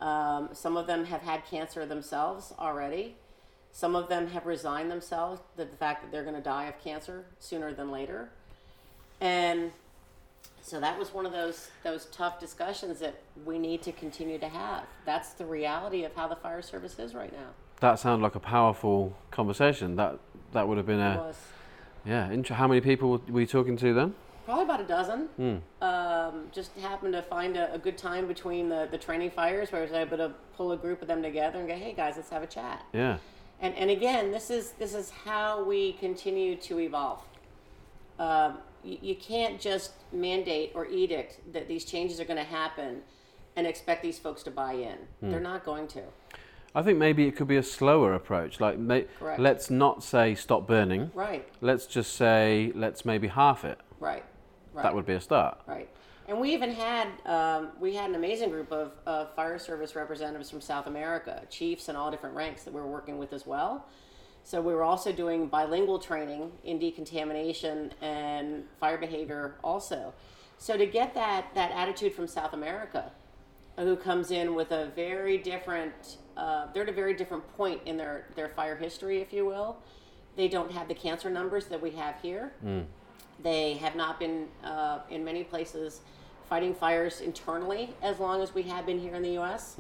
[0.02, 3.16] Um, some of them have had cancer themselves already.
[3.72, 6.80] Some of them have resigned themselves to the fact that they're going to die of
[6.84, 8.30] cancer sooner than later.
[9.22, 9.72] And
[10.68, 14.50] so that was one of those those tough discussions that we need to continue to
[14.50, 14.84] have.
[15.06, 17.50] That's the reality of how the fire service is right now.
[17.80, 19.96] That sounded like a powerful conversation.
[19.96, 20.20] That
[20.52, 21.34] that would have been a
[22.06, 22.30] yeah.
[22.30, 24.16] Int- how many people were you talking to then?
[24.48, 25.62] probably about a dozen.
[25.82, 29.82] Um, just happened to find a, a good time between the, the training fires where
[29.82, 32.30] I was able to pull a group of them together and go, hey guys, let's
[32.30, 32.86] have a chat.
[32.94, 33.18] Yeah.
[33.60, 37.22] And, and again, this is this is how we continue to evolve.
[38.20, 43.02] Um, you, you can't just mandate or edict that these changes are going to happen
[43.56, 44.98] and expect these folks to buy in.
[45.22, 46.04] They're not going to.
[46.76, 48.60] I think maybe it could be a slower approach.
[48.60, 49.40] Like, ma- Correct.
[49.40, 51.10] let's not say stop burning.
[51.16, 53.80] Right, Let's just say let's maybe half it.
[54.00, 54.24] right,
[54.74, 54.84] right.
[54.84, 55.60] That would be a start.
[55.66, 55.90] Right.
[56.28, 60.52] And we even had um, we had an amazing group of, of fire service representatives
[60.52, 63.86] from South America, chiefs and all different ranks that we were working with as well.
[64.48, 70.14] So we were also doing bilingual training in decontamination and fire behavior also.
[70.58, 73.12] So to get that that attitude from South America,
[73.76, 77.98] who comes in with a very different, uh, they're at a very different point in
[77.98, 79.80] their their fire history, if you will.
[80.38, 82.54] They don't have the cancer numbers that we have here.
[83.44, 86.00] They have not been uh, in many places
[86.48, 89.76] fighting fires internally as long as we have been here in the U.S.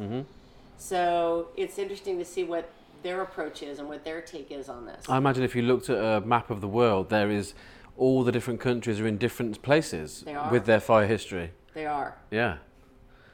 [0.77, 2.69] So it's interesting to see what
[3.07, 5.09] their approach is and what their take is on this.
[5.09, 7.53] I imagine if you looked at a map of the world, there is
[7.95, 11.51] all the different countries are in different places with their fire history.
[11.73, 12.17] they are.
[12.31, 12.57] Yeah.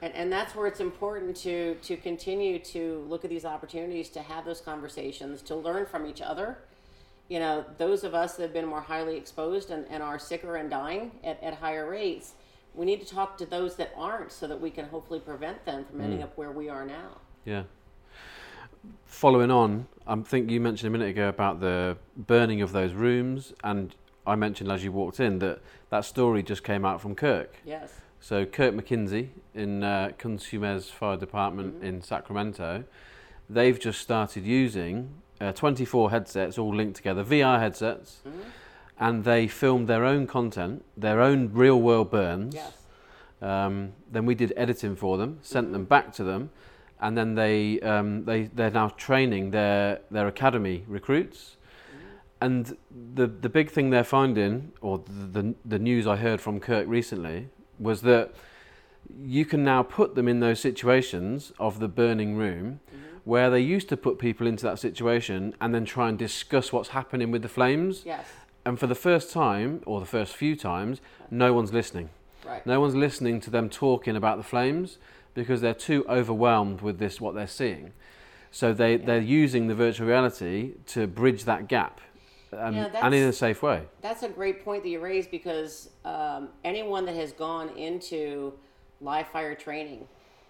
[0.04, 4.22] And, and that's where it's important to, to continue to look at these opportunities to
[4.22, 6.60] have those conversations, to learn from each other.
[7.30, 10.56] You know, those of us that have been more highly exposed and, and are sicker
[10.58, 12.34] and dying at, at higher rates,
[12.76, 15.84] we need to talk to those that aren't so that we can hopefully prevent them
[15.86, 16.04] from hmm.
[16.04, 17.18] ending up where we are now.
[17.46, 17.64] Yeah.
[19.06, 23.54] Following on, I think you mentioned a minute ago about the burning of those rooms,
[23.63, 27.56] and I mentioned as you walked in that that story just came out from Kirk.
[27.65, 28.02] Yes.
[28.19, 32.84] So Kirk McKinsey in uh, Cosumnes Fire Department in Sacramento,
[33.50, 38.22] they've just started using uh, 24 headsets all linked together, VR headsets,
[39.00, 42.56] and they filmed their own content, their own real world burns.
[42.56, 42.74] Yes.
[43.41, 46.50] Um, then we did editing for them, sent them back to them,
[47.04, 51.58] and then they um, they they're now training their their academy recruits.
[52.42, 52.78] And
[53.13, 56.88] the the big thing they're finding, or the, the the news I heard from Kirk
[56.88, 58.34] recently, was that
[59.22, 62.80] you can now put them in those situations of the burning room,
[63.26, 66.89] where they used to put people into that situation and then try and discuss what's
[66.89, 68.04] happening with the flames.
[68.06, 68.26] Yes.
[68.66, 72.10] And for the first time, or the first few times, no one's listening.
[72.46, 72.66] Right.
[72.66, 74.98] No one's listening to them talking about the flames
[75.34, 77.93] because they're too overwhelmed with this what they're seeing.
[78.52, 82.02] So they, they're using the virtual reality to bridge that gap
[82.58, 83.84] um, Yeah, and in a safe way.
[84.02, 88.54] That's a great point that you raised because um, anyone that has gone into
[89.02, 90.08] live fire training,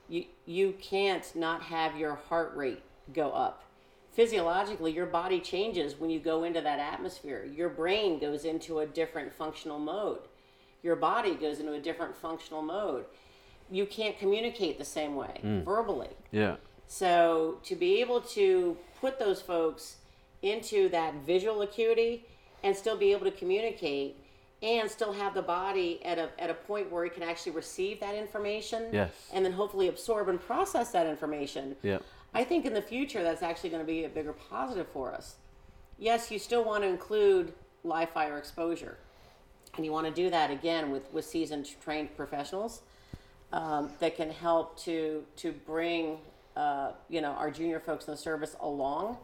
[0.09, 2.81] you you can't not have your heart rate
[3.13, 3.63] go up.
[4.11, 7.45] Physiologically, your body changes when you go into that atmosphere.
[7.45, 10.19] Your brain goes into a different functional mode.
[10.83, 13.05] Your body goes into a different functional mode.
[13.73, 15.61] You can't communicate the same way hmm.
[15.61, 16.09] verbally.
[16.31, 16.57] Yeah.
[16.87, 19.95] So to be able to put those folks
[20.43, 22.27] into that visual acuity
[22.61, 24.15] and still be able to communicate
[24.61, 27.99] and still have the body at a, at a point where it can actually receive
[27.99, 29.11] that information Yes.
[29.33, 31.75] and then hopefully absorb and process that information.
[31.81, 31.97] Yeah.
[32.31, 35.37] I think in the future that's actually going to be a bigger positive for us.
[35.97, 38.97] Yes, you still want to include live fire exposure,
[39.75, 42.81] and you want to do that again with, with seasoned trained professionals
[43.53, 46.17] um, that can help to to bring
[46.57, 49.17] uh, you know our junior folks in the service along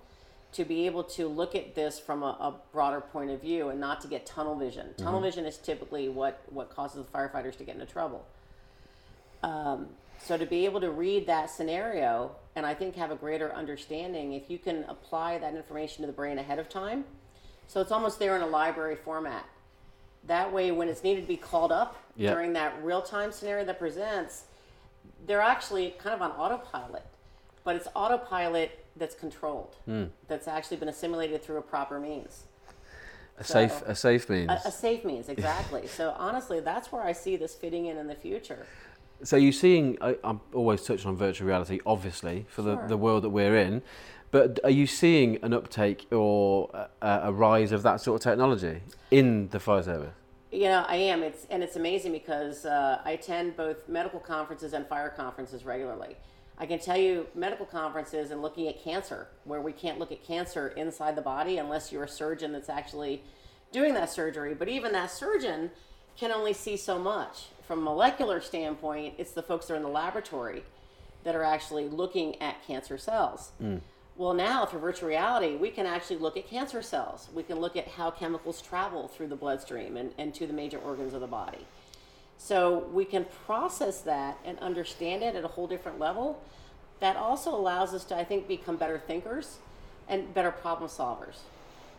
[0.52, 3.80] to be able to look at this from a, a broader point of view and
[3.80, 4.88] not to get tunnel vision.
[4.98, 8.26] Tunnel vision is typically what what causes the firefighters to get into trouble.
[9.44, 9.88] Um,
[10.22, 14.34] so to be able to read that scenario and I think have a greater understanding,
[14.34, 17.06] if you can apply that information to the brain ahead of time,
[17.68, 19.46] so it's almost there in a library format.
[20.26, 22.34] That way, when it's needed to be called up Yeah.
[22.34, 24.44] during that real time scenario that presents,
[25.26, 27.06] they're actually kind of on autopilot,
[27.64, 30.06] but it's autopilot that's controlled, hmm.
[30.28, 32.44] that's actually been assimilated through a proper means.
[33.38, 34.50] A safe, a safe means.
[34.50, 35.88] A, a safe means, exactly.
[35.88, 38.66] so honestly, that's where I see this fitting in in the future.
[39.24, 42.88] So you're seeing, I, I'm always touching on virtual reality, obviously, for the, Sure.
[42.88, 43.82] the world that we're in.
[44.32, 46.70] But are you seeing an uptake or
[47.02, 50.14] a, a rise of that sort of technology in the fire service?
[50.52, 51.24] You know, I am.
[51.24, 56.16] It's and it's amazing because uh, I attend both medical conferences and fire conferences regularly.
[56.58, 60.26] I can tell you, medical conferences and looking at cancer, where we can't look at
[60.26, 63.24] cancer inside the body unless you're a surgeon that's actually
[63.72, 64.54] doing that surgery.
[64.54, 65.72] But even that surgeon
[66.18, 67.46] can only see so much.
[67.66, 70.64] From a molecular standpoint, it's the folks that are in the laboratory
[71.24, 73.52] that are actually looking at cancer cells.
[74.20, 77.30] Well, now through virtual reality, we can actually look at cancer cells.
[77.34, 80.78] We can look at how chemicals travel through the bloodstream and, and to the major
[80.78, 81.66] organs of the body.
[82.38, 86.44] So we can process that and understand it at a whole different level.
[87.00, 89.60] That also allows us to, I think, become better thinkers
[90.10, 91.38] and better problem solvers.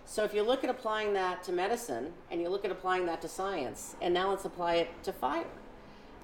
[0.04, 3.22] So if you look at applying that to medicine and you look at applying that
[3.22, 5.46] to science, and now let's apply it to fire,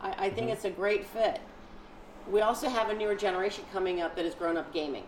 [0.02, 0.56] I, I think mm-hmm.
[0.56, 1.40] it's a great fit.
[2.30, 5.04] We also have a newer generation coming up that has grown up gaming.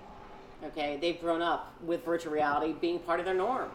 [0.64, 3.68] Okay, they've grown up with virtual reality being part of their norm.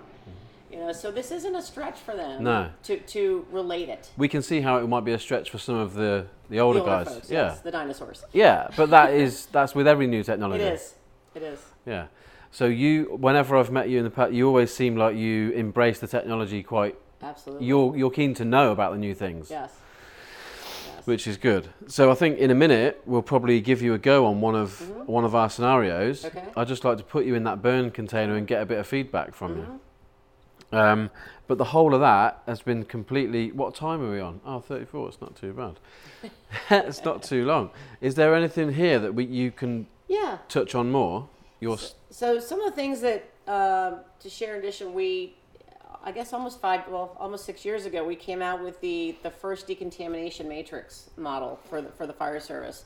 [0.71, 2.69] You know, so this isn't a stretch for them No.
[2.83, 4.09] to, to relate it.
[4.17, 6.79] We can see how it might be a stretch for some of the, the older,
[6.79, 7.13] The older guys.
[7.13, 7.45] folks, yeah.
[7.49, 8.25] yes, the dinosaurs.
[8.33, 10.63] Yeah, but that is that's with every new technology.
[10.63, 10.95] It is.
[11.35, 11.59] It is.
[11.85, 12.07] Yeah.
[12.49, 15.99] So you, whenever I've met you in the past, you always seem like you embrace
[15.99, 16.95] the technology quite.
[17.21, 17.67] Absolutely.
[17.67, 19.71] You're you're keen to know about the new things, yes.
[21.05, 21.67] Which is good.
[21.87, 24.89] So I think in a minute we'll probably give you a go on one of
[25.07, 26.23] one of our scenarios.
[26.23, 26.37] Mm-hmm.
[26.37, 26.47] Okay.
[26.55, 28.87] I'd just like to put you in that burn container and get a bit of
[28.87, 29.71] feedback from Mm-hmm.
[29.73, 29.79] you.
[30.79, 31.09] Um,
[31.47, 33.51] but the whole of that has been completely.
[33.51, 34.39] What time are we on?
[34.45, 35.09] Oh, 34.
[35.09, 35.79] It's not too bad.
[36.87, 37.69] it's not too long.
[38.01, 40.37] Is there anything here that we you can yeah.
[40.47, 41.27] touch on more?
[41.59, 45.35] Your s- So some of the things that um to share in addition, we,
[46.05, 49.31] I guess almost five, well, almost six years ago, we came out with the the
[49.31, 52.83] first decontamination matrix model for the for the fire service,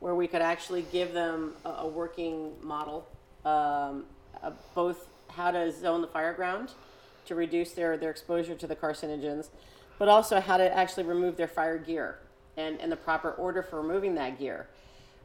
[0.00, 3.06] where we could actually give them a, a working model,
[3.44, 4.06] um,
[4.42, 6.70] uh, both how to zone the fire ground,
[7.26, 9.48] to reduce their their exposure to the carcinogens,
[9.98, 12.18] but also how to actually remove their fire gear
[12.56, 14.68] and and the proper order for removing that gear.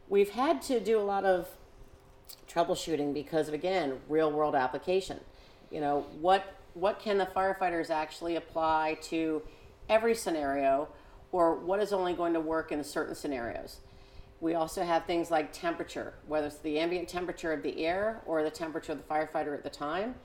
[0.10, 1.48] We've had to do a lot of
[2.50, 5.20] troubleshooting because of again real world application
[5.72, 9.42] you know what what can the firefighters actually apply to
[9.90, 10.88] every scenario
[11.32, 13.78] or what is only going to work in certain scenarios
[14.42, 18.44] we also have things like temperature whether it's the ambient temperature of the air or
[18.44, 20.16] the temperature of the firefighter at the time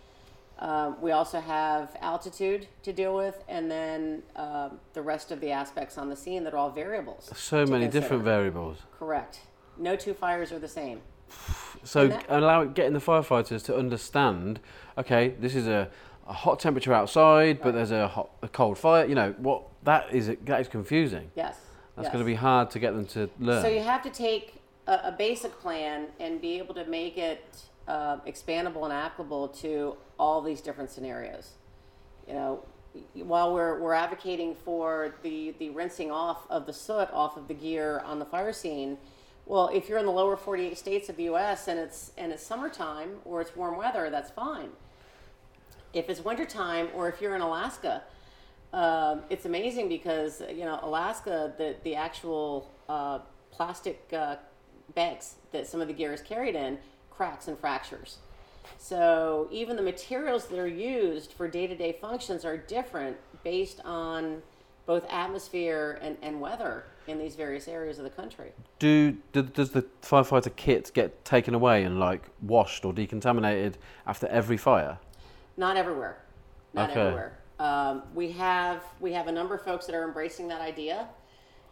[0.60, 5.50] um, we also have altitude to deal with and then um, the rest of the
[5.50, 8.00] aspects on the scene that are all variables so many consider.
[8.00, 8.78] different variables.
[8.98, 9.40] correct
[9.78, 11.00] no two fires are the same
[11.82, 14.60] So that- allow getting the firefighters to understand.
[14.96, 15.90] Okay, this is a,
[16.26, 17.74] a hot temperature outside, but Right.
[17.76, 19.04] there's a hot, a cold fire.
[19.06, 19.62] You know what?
[19.84, 21.30] That is that is confusing.
[21.34, 21.58] yes
[21.96, 22.12] That's yes.
[22.12, 23.62] going to be hard to get them to learn.
[23.62, 27.44] So you have to take a, a basic plan and be able to make it
[27.86, 31.50] uh, expandable and applicable to all these different scenarios.
[32.26, 32.64] You know,
[33.14, 37.54] while we're, we're advocating for the, the rinsing off of the soot off of the
[37.54, 38.96] gear on the fire scene,
[39.46, 41.68] well, if you're in the lower 48 states of the U.S.
[41.68, 44.70] and it's and it's summertime or it's warm weather, that's fine.
[45.94, 48.02] If it's wintertime or if you're in Alaska,
[48.72, 53.20] um, it's amazing because you know Alaska, the the actual uh,
[53.52, 54.36] plastic uh,
[54.94, 56.78] bags that some of the gear is carried in
[57.10, 58.18] cracks and fractures.
[58.78, 64.42] So even the materials that are used for day-to-day functions are different based on
[64.86, 68.52] both atmosphere and, and weather in these various areas of the country.
[68.78, 73.74] Do, do does the firefighter kit get taken away and like washed or decontaminated
[74.06, 74.98] after every fire?
[75.56, 76.18] Not everywhere.
[76.72, 77.00] Not Okay.
[77.00, 77.38] everywhere.
[77.58, 81.08] Um, we have we have a number of folks that are embracing that idea.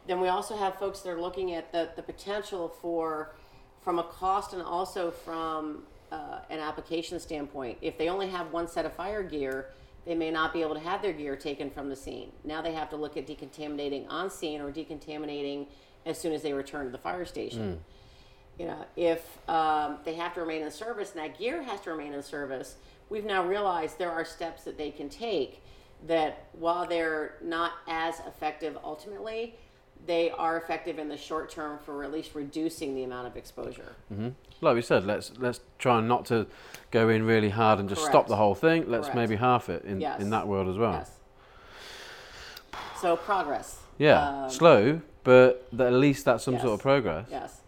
[0.07, 3.35] Then we also have folks that are looking at the, the potential for,
[3.83, 7.79] from a cost and also from uh, an application standpoint.
[7.81, 9.67] If they only have one set of fire gear,
[10.05, 12.33] they may not be able to have their gear taken from the scene.
[12.43, 15.67] Now they have to look at decontaminating on scene or decontaminating
[16.05, 17.81] as soon as they return to the fire station
[18.59, 21.91] you know, if um, they have to remain in service and that gear has to
[21.91, 22.77] remain in service,
[23.13, 25.63] we've now realized there are steps that they can take
[26.07, 29.55] that while they're not as effective ultimately,
[30.07, 33.95] they are effective in the short term for at least reducing the amount of exposure.
[34.63, 36.47] Like we said, let's let's try not to
[36.91, 38.91] go in really hard and just stop the whole thing.
[38.91, 39.17] Let's Correct.
[39.17, 40.21] maybe half it in, Yes.
[40.21, 40.93] in that world as well.
[40.93, 41.11] Yes.
[43.01, 43.79] So progress.
[43.99, 47.27] Yeah, Um, slow, but at least that's some sort of progress.
[47.31, 47.61] Yes.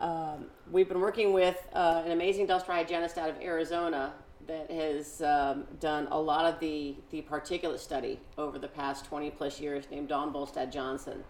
[0.00, 4.12] Um, we've been working with uh, an amazing industrial hygienist out of Arizona
[4.46, 9.30] that has um, done a lot of the, the particulate study over the past 20
[9.30, 11.24] plus years, named Dawn Bolstad Johnson.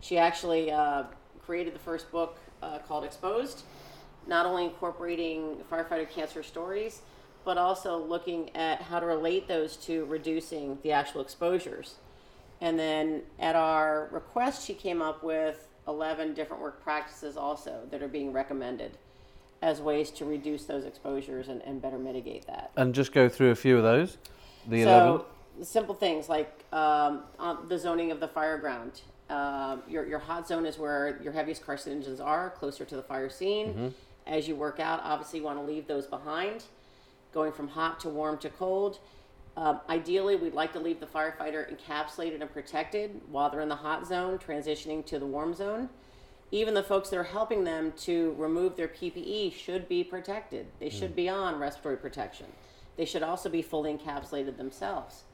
[0.00, 1.04] She actually uh,
[1.44, 3.62] created the first book uh, called Exposed,
[4.26, 7.02] not only incorporating firefighter cancer stories,
[7.44, 11.96] but also looking at how to relate those to reducing the actual exposures.
[12.60, 18.02] And then at our request, she came up with 11 different work practices also that
[18.02, 18.96] are being recommended
[19.64, 22.70] as ways to reduce those exposures and, and better mitigate that.
[22.76, 24.18] And just go through a few of those.
[24.68, 25.26] The so,
[25.62, 27.22] simple things like um,
[27.68, 29.00] the zoning of the fire ground.
[29.30, 33.30] Um, your, your hot zone is where your heaviest carcinogens are, closer to the fire
[33.30, 33.94] scene.
[34.26, 36.64] As you work out, obviously, you want to leave those behind.
[37.32, 38.98] Going from hot to warm to cold.
[39.56, 43.76] Um, ideally, we'd like to leave the firefighter encapsulated and protected while they're in the
[43.76, 45.88] hot zone, transitioning to the warm zone.
[46.54, 50.68] Even the folks that are helping them to remove their PPE should be protected.
[50.78, 52.46] They should be on respiratory protection.
[52.96, 55.24] They should also be fully encapsulated themselves.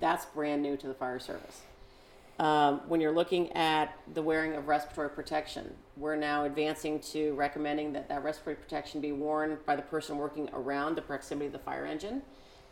[0.00, 1.60] That's brand new to the fire service.
[2.38, 7.92] Um, when you're looking at the wearing of respiratory protection, we're now advancing to recommending
[7.92, 11.58] that that respiratory protection be worn by the person working around the proximity of the
[11.58, 12.22] fire engine,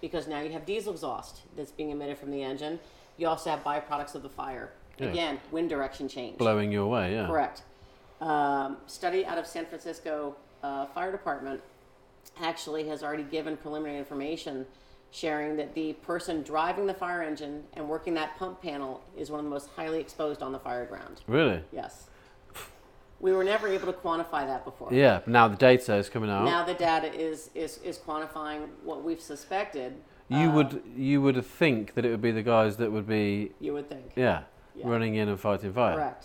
[0.01, 2.80] because now you have diesel exhaust that's being emitted from the engine.
[3.18, 4.70] You also have byproducts of the fire.
[4.99, 5.09] Yeah.
[5.09, 6.39] Again, wind direction change.
[6.39, 7.26] blowing your way, yeah.
[7.26, 7.62] Correct.
[8.21, 11.61] Um, study out of San Francisco uh, Fire Department
[12.41, 14.67] actually has already given preliminary information
[15.11, 19.39] sharing that the person driving the fire engine and working that pump panel is one
[19.39, 21.21] of the most highly exposed on the fire ground.
[21.29, 21.62] Really?
[21.71, 22.09] Yes.
[23.21, 24.93] We were never able to quantify that before.
[24.93, 25.21] Yeah.
[25.27, 26.45] Now the data is coming out.
[26.45, 29.95] Now the data is, is, is quantifying what we've suspected.
[30.29, 33.53] you uh, would you would think that it would be the guys that would be
[33.61, 34.12] You would think.
[34.17, 34.43] yeah,
[34.75, 34.89] Yeah.
[34.89, 35.95] running in and fighting fire.
[35.95, 36.25] Correct.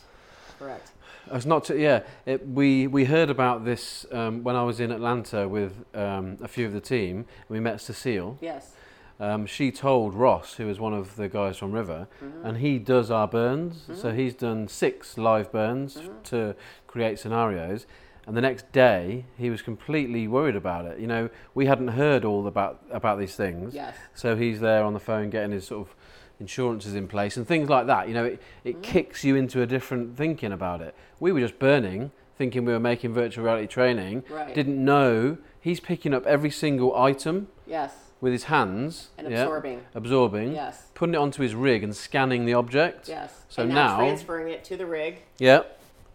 [0.58, 0.92] Correct.
[1.32, 1.64] It's not.
[1.66, 5.74] To, yeah, it, we we heard about this um, when I was in Atlanta with
[5.94, 7.26] um, a few of the team.
[7.50, 8.38] We met Cecile.
[8.42, 8.74] Yes.
[9.22, 12.46] Um, she told Ross, who was one of the guys from River, Mm-hmm.
[12.46, 13.84] and he does our burns.
[13.94, 16.22] So he's done six live burns Mm-hmm.
[16.24, 16.56] to
[16.88, 17.86] create scenarios.
[18.26, 21.00] And the next day, he was completely worried about it.
[21.00, 23.74] You know, we hadn't heard all about about these things.
[23.74, 23.96] Yes.
[24.14, 25.96] So he's there on the phone getting his sort of
[26.40, 28.08] insurances in place and things like that.
[28.08, 28.82] You know, it, it Mm-hmm.
[28.82, 30.96] kicks you into a different thinking about it.
[31.20, 34.24] We were just burning, thinking we were making virtual reality training.
[34.30, 34.54] Right.
[34.56, 37.94] Didn't know he's picking up every single item Yes.
[38.22, 39.82] with his hands And yeah, absorbing.
[39.94, 40.88] absorbing, Yes.
[40.94, 43.10] putting it onto his rig and scanning the object.
[43.10, 43.44] Yes.
[43.50, 45.18] So and now- transferring it to the rig.
[45.38, 45.64] Yeah,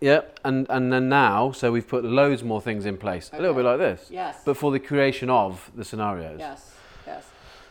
[0.01, 3.55] yeah, and and then now, so we've put loads more things in place, a little
[3.55, 4.37] bit like this, Yes.
[4.45, 6.39] but for the creation of the scenarios.
[6.39, 6.75] Yes,
[7.07, 7.25] yes.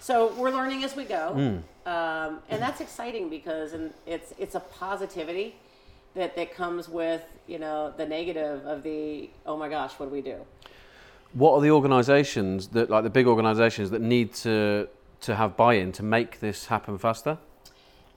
[0.04, 1.88] So we're learning as we go, Hmm.
[1.89, 5.56] um, and that's exciting because and it's it's a positivity
[6.14, 10.12] that that comes with you know the negative of the oh my gosh what do
[10.12, 10.39] we do?
[11.32, 14.89] What are the organisations that, like the big organisations, that need to
[15.22, 17.38] to have buy-in to make this happen faster?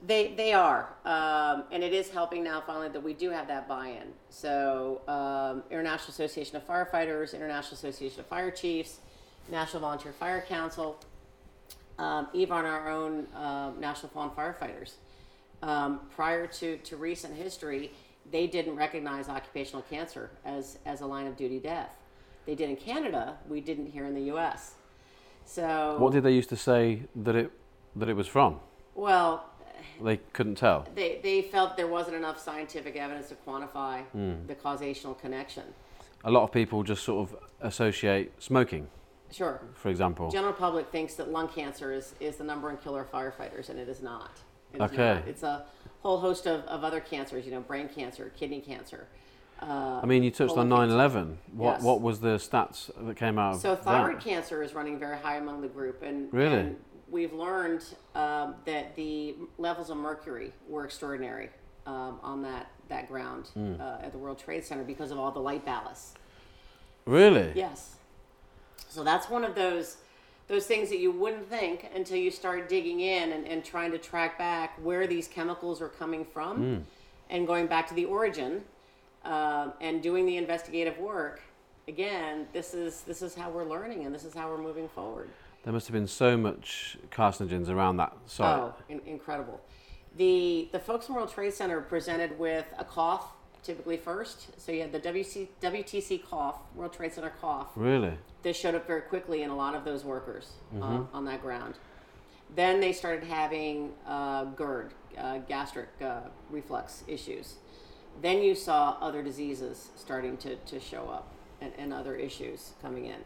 [0.05, 3.65] They they are, um, and it is helping now finally that we do have that
[3.69, 4.11] buy-in.
[4.29, 8.99] So um, International Association of Firefighters, International Association of Fire Chiefs,
[9.49, 10.99] National Volunteer Fire Council,
[11.99, 14.93] um, even our own uh, National Fallen Firefighters.
[15.63, 17.91] Um, prior to, to recent history,
[18.31, 21.89] they didn't recognize occupational cancer as, as a line of duty death.
[22.45, 24.75] They did in Canada, we didn't here in the U.S.
[25.45, 27.51] So, What did they used to say that it
[27.95, 28.59] that it was from?
[28.93, 29.45] well,
[30.03, 30.85] They couldn't tell.
[30.93, 34.03] they, they felt there wasn't enough scientific evidence to quantify
[34.47, 35.63] the causational connection.
[36.23, 38.87] A lot of people just sort of associate smoking,
[39.31, 39.59] Sure.
[39.75, 40.29] for example.
[40.31, 43.77] General public thinks that lung cancer is, is the number one killer of firefighters, and
[43.79, 44.31] it is not.
[44.73, 45.15] It is Okay.
[45.15, 45.27] not.
[45.27, 45.65] It's a
[46.01, 49.07] whole host of, of other cancers, you know, brain cancer, kidney cancer.
[49.61, 51.37] Uh, I mean, you touched on colon 9/11.
[51.53, 51.81] What Yes.
[51.83, 54.23] what was the stats that came out So thyroid that?
[54.23, 56.59] cancer is running very high among the group, and Really?
[56.59, 56.75] and
[57.09, 61.49] we've learned um, that the levels of mercury were extraordinary
[61.87, 63.81] um, on that that ground Hmm.
[63.81, 66.13] uh, at the World Trade Center because of all the light ballasts.
[67.05, 67.51] Really?
[67.55, 67.96] Yes.
[68.97, 69.97] So that's one of those
[70.47, 73.99] those things that you wouldn't think until you start digging in and, and trying to
[73.99, 76.83] track back where these chemicals are coming from
[77.29, 78.63] and going back to the origin
[79.23, 81.41] um, and doing the investigative work.
[81.87, 85.29] Again, this is this is how we're learning and this is how we're moving forward.
[85.63, 88.57] There must have been so much carcinogens around that site.
[88.57, 89.61] Oh, in, incredible.
[90.15, 93.33] The the folks from World Trade Center presented with a cough,
[93.67, 94.47] typically first.
[94.59, 97.67] So you had the WC, WTC cough, World Trade Center cough.
[97.75, 98.13] Really?
[98.41, 100.83] This showed up very quickly in a lot of those workers Mm-hmm.
[100.83, 101.75] um, on that ground.
[102.55, 107.55] Then they started having uh, GERD, uh, gastric uh, reflux issues.
[108.21, 113.05] Then you saw other diseases starting to, to show up and, and other issues coming
[113.05, 113.19] in.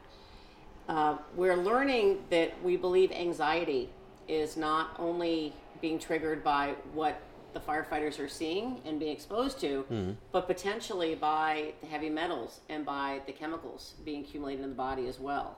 [0.89, 3.89] Uh, we're learning that we believe anxiety
[4.27, 7.21] is not only being triggered by what
[7.54, 10.12] the firefighters are seeing and being exposed to, mm-hmm.
[10.32, 15.08] but potentially by the heavy metals and by the chemicals being accumulated in the body
[15.08, 15.58] as well.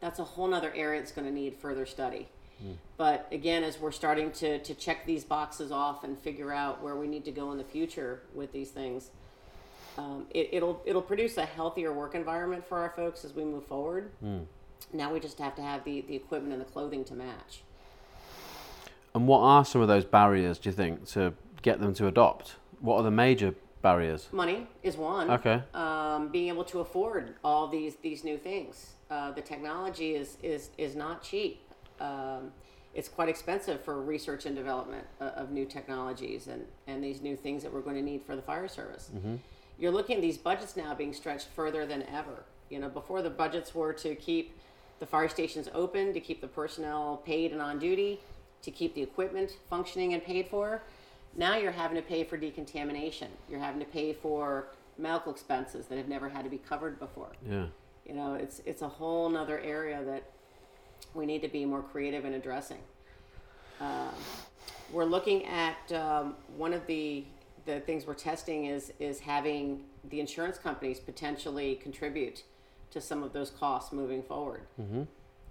[0.00, 2.28] That's a whole nother area that's going to need further study.
[2.64, 2.74] Mm.
[2.96, 6.96] But again, as we're starting to, to check these boxes off and figure out where
[6.96, 9.10] we need to go in the future with these things,
[9.98, 13.66] um, it, it'll it'll produce a healthier work environment for our folks as we move
[13.66, 14.10] forward.
[14.24, 14.44] Mm.
[14.92, 17.62] Now we just have to have the, the equipment and the clothing to match.
[19.14, 22.56] And what are some of those barriers, do you think, to get them to adopt?
[22.80, 24.28] What are the major barriers?
[24.32, 25.30] Money is one.
[25.30, 25.62] Okay.
[25.74, 28.94] Um, being able to afford all these these new things.
[29.10, 31.62] Uh, the technology is is is not cheap.
[32.00, 32.52] Um,
[32.94, 37.36] it's quite expensive for research and development uh, of new technologies and, and these new
[37.36, 39.10] things that we're going to need for the fire service.
[39.78, 42.44] You're looking at these budgets now being stretched further than ever.
[42.68, 44.58] You know, before the budgets were to keep
[44.98, 48.20] the fire stations open, to keep the personnel paid and on duty,
[48.62, 50.82] to keep the equipment functioning and paid for.
[51.36, 53.28] Now you're having to pay for decontamination.
[53.48, 57.32] You're having to pay for medical expenses that have never had to be covered before.
[57.48, 57.66] Yeah.
[58.06, 60.24] You know, it's it's a whole nother area that
[61.14, 62.80] we need to be more creative in addressing.
[63.80, 64.14] Um,
[64.92, 67.24] we're looking at um, one of the
[67.66, 72.42] the things we're testing is is having the insurance companies potentially contribute
[72.90, 74.62] to some of those costs moving forward.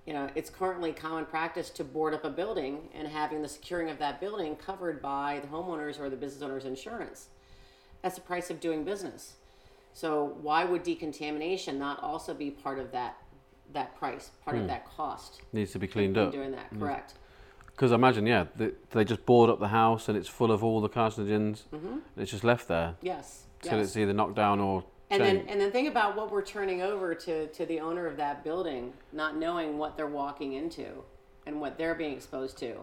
[0.09, 3.91] You know, it's currently common practice to board up a building and having the securing
[3.91, 7.27] of that building covered by the homeowners or the business owner's insurance.
[8.01, 9.35] That's the price of doing business.
[9.93, 13.17] So why would decontamination not also be part of that
[13.73, 15.43] that price, part of that cost?
[15.53, 16.31] Needs to be cleaned up.
[16.31, 17.13] doing that, correct?
[17.67, 20.63] Because I imagine, yeah, they, they just board up the house and it's full of
[20.63, 21.65] all the carcinogens.
[21.71, 21.87] Mm-hmm.
[21.87, 22.95] And it's just left there.
[23.03, 23.89] Yes, till Yes.
[23.89, 27.15] it's either knocked down or And then, and then think about what we're turning over
[27.15, 30.85] to, to the owner of that building, not knowing what they're walking into
[31.45, 32.75] and what they're being exposed to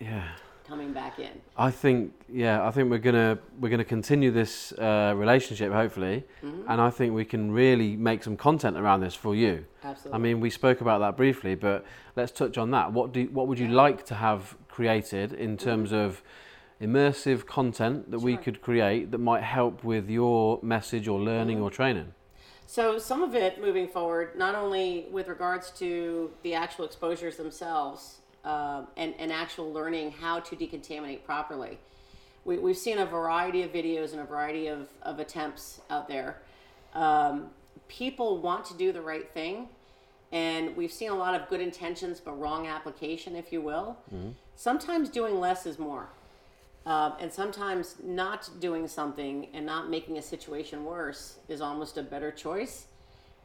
[0.00, 0.28] yeah.
[0.66, 1.40] coming back in.
[1.58, 6.70] I think yeah, I think we're gonna we're gonna continue this uh, relationship hopefully, Mm-hmm.
[6.70, 9.66] and I think we can really make some content around this for you.
[9.84, 10.16] Absolutely.
[10.16, 11.84] I mean, we spoke about that briefly, but
[12.16, 12.92] let's touch on that.
[12.92, 16.22] What do what would you like to have created in terms of
[16.80, 21.70] immersive content that we could create that might help with your message or learning or
[21.70, 22.12] training?
[22.66, 28.18] So some of it moving forward, not only with regards to the actual exposures themselves
[28.44, 31.78] uh, and, and actual learning how to decontaminate properly.
[32.44, 36.42] We, we've seen a variety of videos and a variety of, of attempts out there.
[36.94, 37.50] Um,
[37.88, 39.68] people want to do the right thing,
[40.30, 43.96] and we've seen a lot of good intentions but wrong application, if you will.
[44.54, 46.10] Sometimes doing less is more.
[46.86, 52.02] Um, and sometimes not doing something and not making a situation worse is almost a
[52.02, 52.86] better choice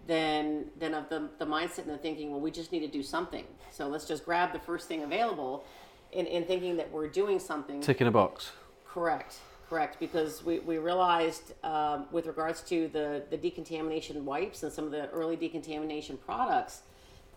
[0.07, 3.03] than than of the, the mindset and the thinking, well, we just need to do
[3.03, 3.45] something.
[3.71, 5.65] So let's just grab the first thing available
[6.11, 7.81] in, in thinking that we're doing something.
[7.81, 8.51] Tick in a box.
[8.87, 9.37] Correct,
[9.69, 9.99] correct.
[9.99, 14.91] Because we, we realized um, with regards to the, the decontamination wipes and some of
[14.91, 16.83] the early decontamination products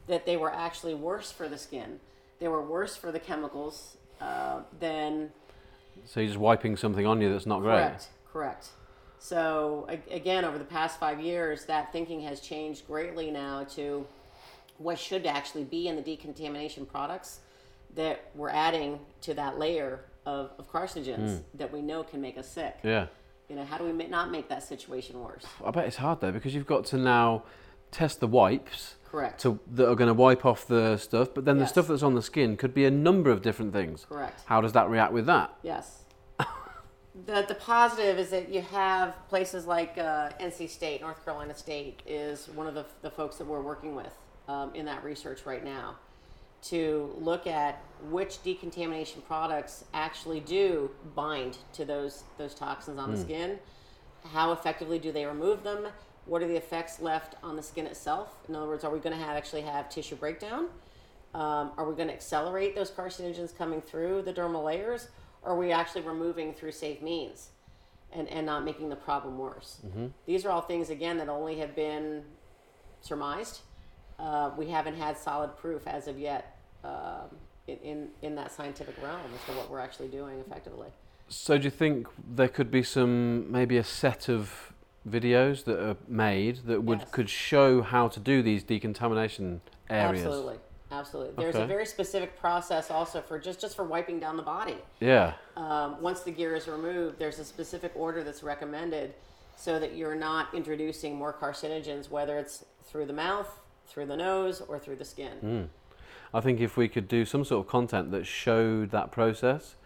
[0.07, 1.99] that they were actually worse for the skin.
[2.39, 5.31] They were worse for the chemicals uh, than
[6.05, 7.73] So you're just wiping something on you that's not great.
[7.73, 8.69] Correct, correct.
[9.19, 14.07] So again, over the past five years, that thinking has changed greatly now to
[14.79, 17.41] what should actually be in the decontamination products
[17.95, 21.59] that we're adding to that layer of, of carcinogens hmm.
[21.59, 22.77] that we know can make us sick.
[22.83, 23.07] Yeah.
[23.49, 25.45] You know, how do we not make that situation worse?
[25.65, 27.45] I bet it's hard though because you've got to now
[27.97, 29.41] test the wipes Correct.
[29.41, 32.15] to, that are going to wipe off the stuff, but then the stuff that's on
[32.15, 34.05] the skin could be a number of different things.
[34.07, 34.43] Correct.
[34.45, 35.55] How does that react with that?
[35.63, 36.03] Yes.
[37.27, 42.03] the, the positive is that you have places like uh, NC State, North Carolina State,
[42.07, 44.13] is one of the, the folks that we're working with
[44.47, 45.97] um, in that research right now
[46.65, 53.17] to look at which decontamination products actually do bind to those, those toxins on the
[53.17, 53.59] skin.
[54.33, 55.87] How effectively do they remove them?
[56.27, 58.35] What are the effects left on the skin itself?
[58.49, 60.67] In other words, are we going to have actually have tissue breakdown?
[61.35, 65.09] Um, are we going to accelerate those carcinogens coming through the dermal layers?
[65.43, 67.51] Or are we actually removing through safe means
[68.13, 69.79] and, and not making the problem worse?
[70.27, 72.25] These are all things, again, that only have been
[73.01, 73.61] surmised.
[74.19, 77.37] Uh, we haven't had solid proof as of yet um,
[77.69, 80.89] in, in, in that scientific realm as to what we're actually doing effectively.
[81.29, 84.66] So do you think there could be some maybe a set of
[85.09, 87.11] videos that are made that would Yes.
[87.11, 90.25] could show how to do these decontamination areas?
[90.25, 90.59] Absolutely.
[90.93, 91.35] Absolutely.
[91.43, 94.77] There's a very specific process also for just, just for wiping down the body.
[95.01, 95.35] Yeah.
[95.57, 99.15] um, once the gear is removed, there's a specific order that's recommended
[99.57, 103.49] so that you're not introducing more carcinogens, whether it's through the mouth,
[103.89, 105.71] through the nose, or through the skin.
[106.35, 109.77] I think if we could do some sort of content that showed that process,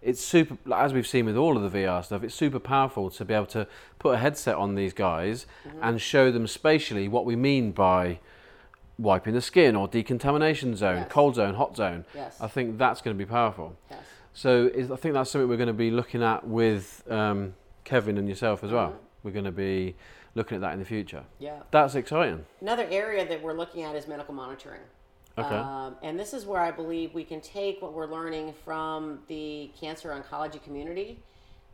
[0.00, 0.56] it's super.
[0.72, 3.46] As we've seen with all of the VR stuff, it's super powerful to be able
[3.46, 3.66] to
[3.98, 5.78] put a headset on these guys Mm-hmm.
[5.82, 8.20] and show them spatially what we mean by
[8.98, 11.08] wiping the skin or decontamination zone, Yes.
[11.10, 12.04] cold zone, hot zone.
[12.14, 12.40] Yes.
[12.40, 13.76] I think that's going to be powerful.
[13.90, 14.00] Yes.
[14.34, 18.18] So is, I think that's something we're going to be looking at with um, Kevin
[18.18, 18.90] and yourself as well.
[18.90, 18.96] Mhm.
[19.24, 19.94] We're going to be
[20.34, 21.24] looking at that in the future.
[21.38, 21.60] Yeah.
[21.70, 22.44] That's exciting.
[22.60, 24.80] Another area that we're looking at is medical monitoring.
[25.36, 25.54] Okay.
[25.54, 29.70] Um, and this is where I believe we can take what we're learning from the
[29.80, 31.20] cancer oncology community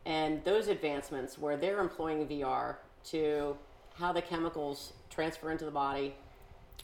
[0.05, 2.75] and those advancements where they're employing VR
[3.05, 3.57] to
[3.97, 6.15] how the chemicals transfer into the body,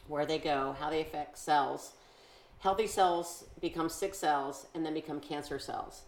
[0.08, 1.92] where they go, how they affect cells.
[2.60, 6.02] Healthy cells become sick cells and then become cancer cells.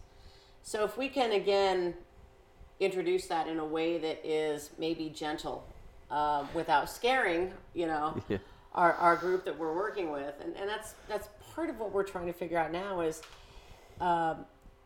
[0.63, 1.93] So if we can again
[2.79, 5.65] introduce that in a way that is maybe gentle
[6.09, 8.37] uh, without scaring, you know, Yeah.
[8.73, 12.03] our, our group that we're working with, and, and that's that's part of what we're
[12.03, 13.21] trying to figure out now is
[14.01, 14.45] um,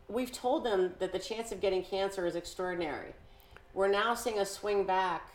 [0.10, 3.14] we've told them that the chance of getting cancer is extraordinary.
[3.74, 5.30] We're now seeing a swing back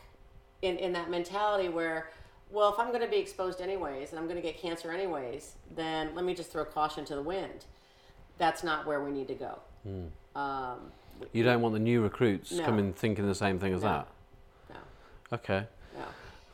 [0.63, 2.11] in, in that mentality where,
[2.51, 5.55] well, if I'm going to be exposed anyways and I'm going to get cancer anyways,
[5.75, 7.65] then let me just throw caution to the wind.
[8.37, 9.59] That's not where we need to go.
[10.35, 10.91] Um,
[11.33, 12.65] You don't want the new recruits No.
[12.65, 13.89] coming thinking the same thing as No.
[13.89, 14.09] that.
[14.71, 14.77] no.
[15.37, 15.67] Okay.
[15.97, 16.05] No.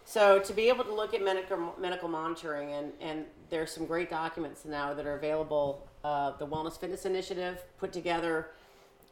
[0.05, 4.11] So to be able to look at medical medical monitoring and and there's some great
[4.11, 5.87] documents now that are available.
[6.03, 8.49] Uh, the Wellness Fitness Initiative put together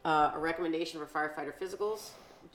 [0.05, 2.11] uh, a recommendation for firefighter physicals,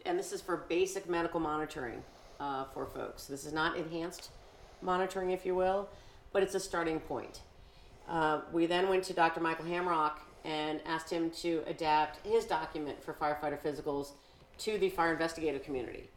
[0.05, 2.01] and this is for basic medical monitoring
[2.39, 3.25] uh, for folks.
[3.25, 4.29] This is not enhanced
[4.81, 5.87] monitoring, if you will,
[6.31, 7.41] but it's a starting point.
[8.09, 9.39] Uh, we then went to Dr.
[9.39, 10.13] Michael Hamrock
[10.43, 14.11] and asked him to adapt his document for firefighter physicals
[14.57, 16.09] to the fire investigator community.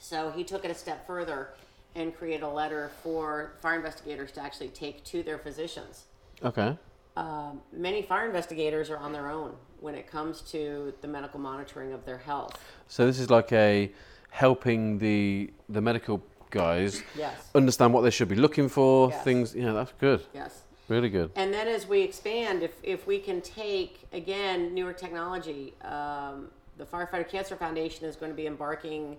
[0.00, 1.50] So he took it a step further
[1.94, 6.04] and created a letter for fire investigators to actually take to their physicians.
[6.42, 6.76] Okay.
[7.16, 11.92] Um, many fire investigators are on their own when it comes to the medical monitoring
[11.92, 12.58] of their health.
[12.88, 13.90] So this is like a
[14.30, 17.50] helping the the medical guys Yes.
[17.54, 19.10] understand what they should be looking for.
[19.10, 19.24] Yes.
[19.24, 19.54] Things.
[19.54, 20.22] Yeah, that's good.
[20.34, 20.62] Yes.
[20.88, 21.30] Really good.
[21.34, 26.84] And then as we expand, if, if we can take, again, newer technology, um, the
[26.84, 29.16] Firefighter Cancer Foundation is going to be embarking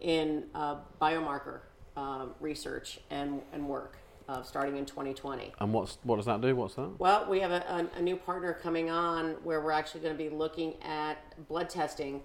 [0.00, 1.60] in uh, biomarker
[1.96, 5.52] um, research and, and work uh, starting in 2020.
[5.60, 6.54] And what's what does that do?
[6.56, 6.98] What's that?
[6.98, 10.22] Well, we have a, a, a new partner coming on where we're actually going to
[10.22, 11.18] be looking at
[11.48, 12.22] blood testing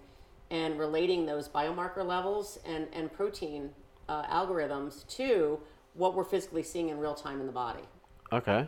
[0.52, 3.70] and relating those biomarker levels and, and protein
[4.08, 5.60] uh, algorithms to
[5.93, 7.84] what we're physically seeing in real time in the body.
[8.32, 8.68] Okay.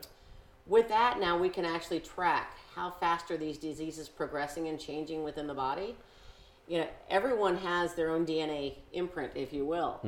[0.68, 5.24] With that, now we can actually track how fast are these diseases progressing and changing
[5.24, 5.96] within the body.
[6.68, 10.00] You know, everyone has their own DNA imprint, if you will.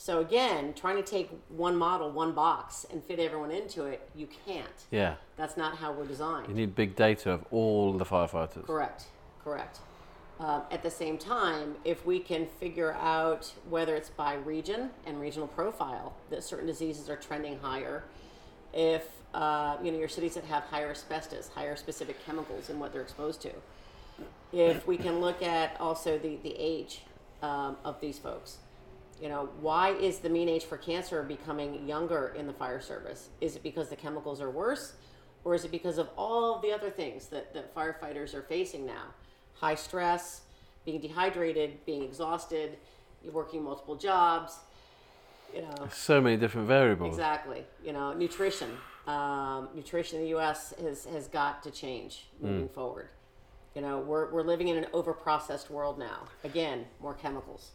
[0.00, 4.26] So again, trying to take one model, one box, and fit everyone into it, you
[4.46, 4.86] can't.
[4.90, 5.16] Yeah.
[5.36, 6.48] That's not how we're designed.
[6.48, 8.64] You need big data of all the firefighters.
[8.64, 9.04] Correct,
[9.44, 9.80] correct.
[10.38, 15.20] Um, at the same time, if we can figure out whether it's by region and
[15.20, 18.04] regional profile that certain diseases are trending higher,
[18.72, 22.94] if uh, you know your cities that have higher asbestos, higher specific chemicals in what
[22.94, 23.52] they're exposed to,
[24.50, 27.02] if we can look at also the the age
[27.42, 28.56] um, of these folks,
[29.20, 33.28] you know, why is the mean age for cancer becoming younger in the fire service?
[33.40, 34.94] Is it because the chemicals are worse,
[35.44, 39.04] or is it because of all the other things that, that firefighters are facing now?
[39.54, 40.42] High stress,
[40.86, 42.78] being dehydrated, being exhausted,
[43.22, 44.58] you're working multiple jobs,
[45.54, 45.88] you know.
[45.92, 47.14] So many different variables.
[47.14, 47.64] Exactly.
[47.84, 48.70] You know, nutrition.
[49.06, 50.72] Um, nutrition in the U.S.
[50.80, 53.08] has, has got to change moving forward.
[53.74, 56.26] You know, we're, we're living in an overprocessed world now.
[56.44, 57.72] Again, more chemicals.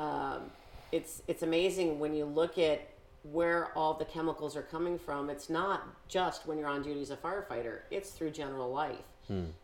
[0.00, 0.50] Um,
[0.92, 2.88] it's it's amazing when you look at
[3.22, 5.28] where all the chemicals are coming from.
[5.28, 7.80] It's not just when you're on duty as a firefighter.
[7.90, 8.96] It's through general life.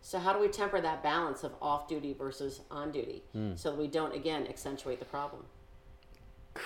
[0.01, 3.25] So how do we temper that balance of off duty versus on duty,
[3.57, 5.43] so that we don't again accentuate the problem?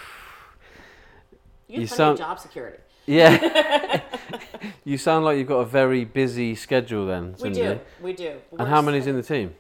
[1.67, 2.79] You You sound- job security.
[3.07, 4.03] Yeah.
[4.85, 8.39] you sound like you've got a very busy schedule then, We do, we do.
[8.59, 9.55] And how many's in the team?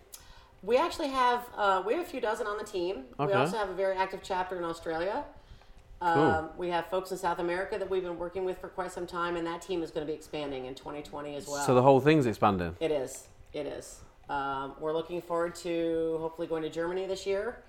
[0.63, 3.05] We actually have uh, we have a few dozen on the team.
[3.19, 5.25] We also have a very active chapter in Australia.
[6.03, 9.07] Um, we have folks in South America that we've been working with for quite some
[9.07, 11.65] time, and that team is going to be expanding in 2020 as well.
[11.67, 12.75] So the whole thing's expanding.
[12.81, 13.29] it is.
[13.53, 14.01] It is.
[14.31, 17.65] Um, we're looking forward to hopefully going to Germany this year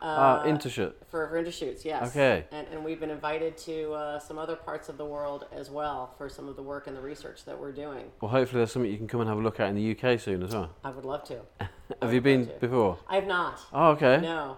[0.00, 0.94] Ah, Interschutz.
[1.10, 2.08] for, for Interschutz, yes.
[2.08, 2.46] Okay.
[2.50, 6.14] And, and we've been invited to uh, some other parts of the world as well
[6.16, 8.04] for some of the work and the research that we're doing.
[8.22, 10.18] Well, hopefully there's something you can come and have a look at in the UK
[10.18, 10.70] soon as well.
[10.82, 11.40] I would love to.
[12.02, 12.52] Have you been to.
[12.54, 12.98] before?
[13.08, 13.60] I have not.
[13.72, 14.20] Oh, okay.
[14.20, 14.56] No,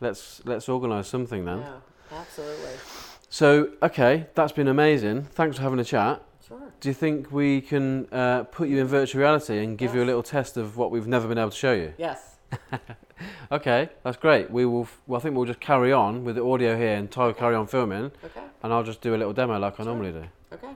[0.00, 1.60] Let's let's organise something then.
[1.60, 1.82] no,
[2.12, 2.70] absolutely.
[3.30, 5.24] So, okay, that's been amazing.
[5.24, 6.22] Thanks for having a chat.
[6.46, 6.58] Sure.
[6.80, 10.06] Do you think we can uh, put you in virtual reality and give you a
[10.06, 11.92] little test of what we've never been able to show you?
[11.98, 12.36] Yes.
[13.50, 14.48] Okay, that's great.
[14.48, 14.82] We will.
[14.82, 17.32] f- Well, I think we'll just carry on with the audio here, and Ty will
[17.34, 18.42] carry on filming, Okay.
[18.62, 19.86] and I'll just do a little demo like I Sure.
[19.86, 20.24] normally do.
[20.52, 20.70] Okay.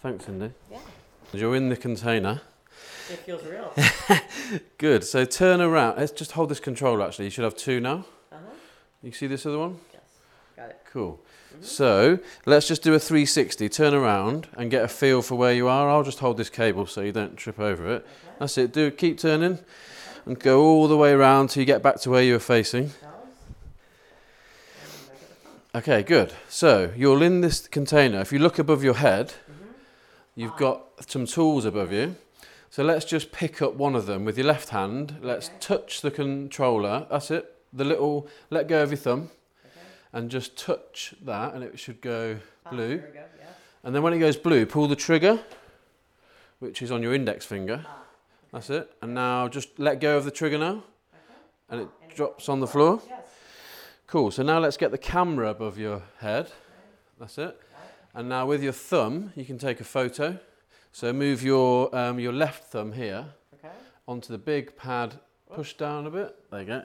[0.00, 0.52] Thanks, Cindy.
[0.70, 0.78] Yeah.
[1.32, 2.40] You're in the container.
[3.10, 3.72] It feels real.
[4.78, 5.02] Good.
[5.04, 5.98] So turn around.
[5.98, 7.06] Let's just hold this controller.
[7.06, 8.04] Actually, you should have two now.
[8.30, 8.38] Uh-huh.
[9.02, 9.78] You see this other one?
[9.92, 10.02] Yes.
[10.56, 10.80] Got it.
[10.92, 11.20] Cool.
[11.60, 13.68] So let's just do a 360.
[13.70, 15.88] Turn around and get a feel for where you are.
[15.88, 18.06] I'll just hold this cable so you don't trip over it.
[18.38, 18.72] That's it.
[18.72, 19.58] Do keep turning
[20.26, 22.90] and go all the way around till you get back to where you were facing.
[25.74, 26.32] Okay, good.
[26.48, 28.20] So you're in this container.
[28.20, 29.32] If you look above your head,
[30.34, 32.16] you've got some tools above you.
[32.70, 35.16] So let's just pick up one of them with your left hand.
[35.22, 35.56] Let's Okay.
[35.60, 37.06] touch the controller.
[37.10, 37.54] That's it.
[37.72, 39.30] The little, let go of your thumb
[39.64, 39.86] Okay.
[40.12, 42.38] and just touch that and it should go
[42.70, 42.98] blue.
[42.98, 43.24] There we go.
[43.40, 43.46] Yeah.
[43.84, 45.40] And then when it goes blue, pull the trigger,
[46.58, 47.84] which is on your index finger.
[47.86, 48.02] Ah.
[48.52, 48.90] That's it.
[49.02, 50.70] And now just let go of the trigger now
[51.12, 51.38] Okay.
[51.70, 53.00] and it drops on the floor.
[53.08, 53.24] Yes.
[54.06, 54.30] Cool.
[54.30, 56.50] So now let's get the camera above your head.
[57.18, 57.58] That's it.
[58.14, 60.38] And now with your thumb, you can take a photo.
[60.92, 63.72] So move your um, your left thumb here Okay.
[64.06, 65.14] onto the big pad.
[65.54, 66.34] Push down a bit.
[66.50, 66.82] There you go.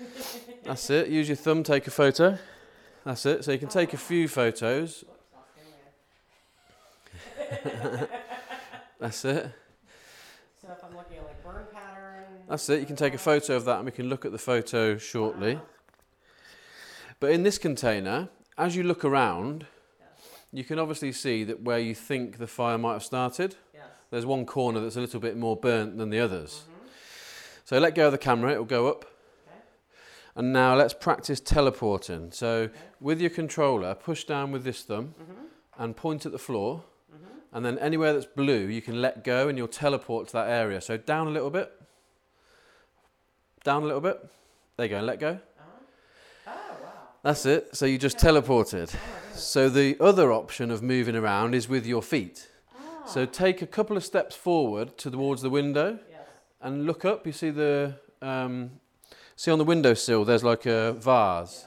[0.64, 1.08] That's it.
[1.08, 1.62] Use your thumb.
[1.62, 2.38] Take a photo.
[3.04, 3.44] That's it.
[3.44, 5.04] So you can take a few photos.
[5.06, 5.48] Whoops, lost
[7.78, 8.08] camera.
[9.00, 9.50] That's it.
[10.60, 12.24] So if I'm looking at like burn pattern.
[12.48, 12.80] That's it.
[12.80, 15.58] You can take a photo of that, and we can look at the photo shortly.
[17.20, 19.66] But in this container, as you look around,
[20.52, 23.84] you can obviously see that where you think the fire might have started, Yes.
[24.10, 26.64] there's one corner that's a little bit more burnt than the others.
[27.64, 29.04] So let go of the camera, it'll go up.
[29.46, 29.58] Okay.
[30.36, 32.32] And now let's practice teleporting.
[32.32, 32.70] So
[33.00, 35.82] with your controller, push down with this thumb Mm-hmm.
[35.82, 36.82] and point at the floor.
[37.14, 37.56] Mm-hmm.
[37.56, 40.80] And then anywhere that's blue, you can let go and you'll teleport to that area.
[40.80, 41.70] So down a little bit.
[43.64, 44.18] Down a little bit.
[44.76, 45.38] There you go, and let go.
[46.46, 46.90] Oh, wow.
[47.22, 47.76] That's it.
[47.76, 48.94] So you just teleported.
[48.94, 48.98] Oh.
[49.38, 52.48] So the other option of moving around is with your feet.
[52.76, 53.06] Ah.
[53.06, 56.20] So take a couple of steps forward towards the window Yes.
[56.60, 57.26] and look up.
[57.26, 58.72] You see the um,
[59.36, 60.24] see on the windowsill.
[60.24, 61.66] There's like a vase.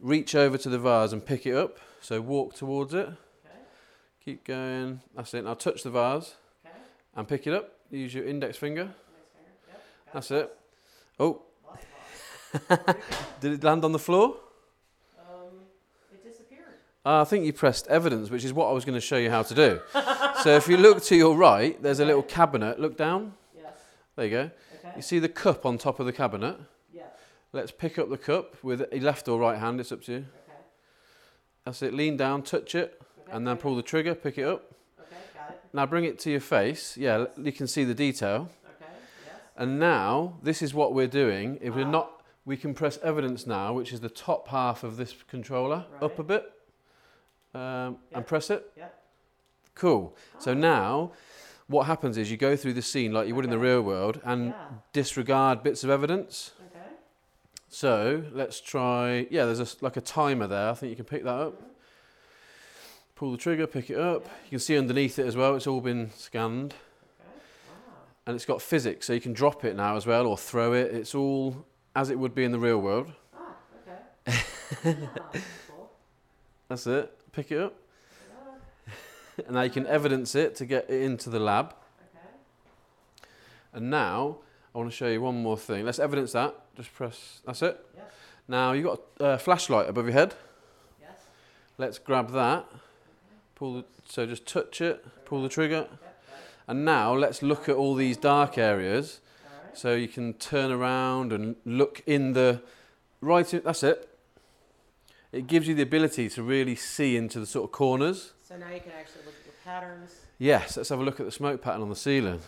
[0.00, 1.78] Reach over to the vase and pick it up.
[2.00, 3.06] So walk towards it.
[3.06, 3.58] Okay.
[4.24, 5.00] Keep going.
[5.16, 5.44] That's it.
[5.44, 6.34] Now touch the vase
[6.66, 6.74] Okay.
[7.16, 7.72] and pick it up.
[7.90, 8.84] Use your index finger.
[8.84, 8.94] Next
[9.34, 9.50] finger.
[9.68, 9.82] Yep.
[10.12, 10.56] That's it.
[11.18, 12.68] Oh, Lots of lots.
[12.68, 13.02] Where'd it go?
[13.40, 14.36] did it land on the floor?
[17.04, 19.30] Uh, I think you pressed evidence, which is what I was going to show you
[19.30, 19.80] how to do.
[20.42, 22.78] so if you look to your right, there's a little cabinet.
[22.78, 23.32] Look down.
[23.56, 23.72] Yes.
[24.16, 24.50] There you go.
[24.78, 24.92] Okay.
[24.96, 26.58] You see the cup on top of the cabinet.
[26.92, 27.06] Yes.
[27.52, 29.80] Let's pick up the cup with a left or right hand.
[29.80, 30.18] It's up to you.
[30.18, 30.58] Okay.
[31.64, 31.94] That's it.
[31.94, 33.32] Lean down, touch it, Okay.
[33.32, 34.14] and then pull the trigger.
[34.14, 34.70] Pick it up.
[35.00, 35.16] Okay.
[35.34, 35.60] Got it.
[35.72, 36.98] Now bring it to your face.
[36.98, 38.50] Yeah, you can see the detail.
[38.76, 38.90] Okay.
[39.24, 39.34] Yes.
[39.56, 41.58] And now this is what we're doing.
[41.62, 41.90] If we're Ah.
[41.90, 46.18] not, we can press evidence now, which is the top half of this controller, up
[46.18, 46.26] a Right.
[46.28, 46.52] bit,
[47.54, 48.18] um, Yeah.
[48.18, 48.70] and press it.
[48.76, 48.88] Yeah.
[49.74, 50.14] Cool.
[50.38, 50.54] So Ah.
[50.54, 51.12] now,
[51.68, 54.20] what happens is you go through the scene like you would in the real world
[54.24, 54.68] and Yeah.
[54.92, 56.52] disregard bits of evidence.
[56.70, 56.84] Okay.
[57.68, 59.26] So let's try.
[59.30, 60.70] Yeah, there's a like a timer there.
[60.70, 61.54] I think you can pick that up.
[61.60, 61.66] Mhm.
[63.14, 64.24] Pull the trigger, pick it up.
[64.24, 64.32] Yeah.
[64.44, 65.54] You can see underneath it as well.
[65.54, 66.72] It's all been scanned,
[67.20, 67.38] Okay.
[67.68, 67.92] Wow.
[68.26, 70.92] and it's got physics, so you can drop it now as well or throw it.
[70.94, 73.12] It's all as it would be in the real world.
[73.36, 73.54] Ah.
[73.82, 74.00] Okay.
[75.16, 75.90] ah, that's cool.
[76.68, 77.16] That's it.
[77.32, 77.74] Pick it up,
[78.28, 78.92] Yeah.
[79.46, 81.66] and now you can evidence it to get it into the lab.
[81.66, 83.26] Okay.
[83.72, 84.38] And now
[84.74, 85.84] I want to show you one more thing.
[85.84, 86.54] Let's evidence that.
[86.76, 87.40] Just press.
[87.46, 87.84] That's it.
[87.94, 88.04] Yes.
[88.48, 90.34] Now you've got a flashlight above your head.
[91.00, 91.10] Yes.
[91.78, 92.66] Let's grab that.
[93.54, 95.86] Pull the, so just touch it, pull the trigger.
[95.90, 96.06] Yep.
[96.66, 99.20] And now let's look at all these dark areas.
[99.44, 99.78] Right.
[99.78, 102.62] So you can turn around and look in the
[103.20, 103.48] right.
[103.64, 104.09] That's it.
[105.32, 108.32] It gives you the ability to really see into the sort of corners.
[108.42, 110.14] So now you can actually look at the patterns.
[110.38, 112.38] Yes, let's have a look at the smoke pattern on the ceiling.
[112.40, 112.42] Mhm.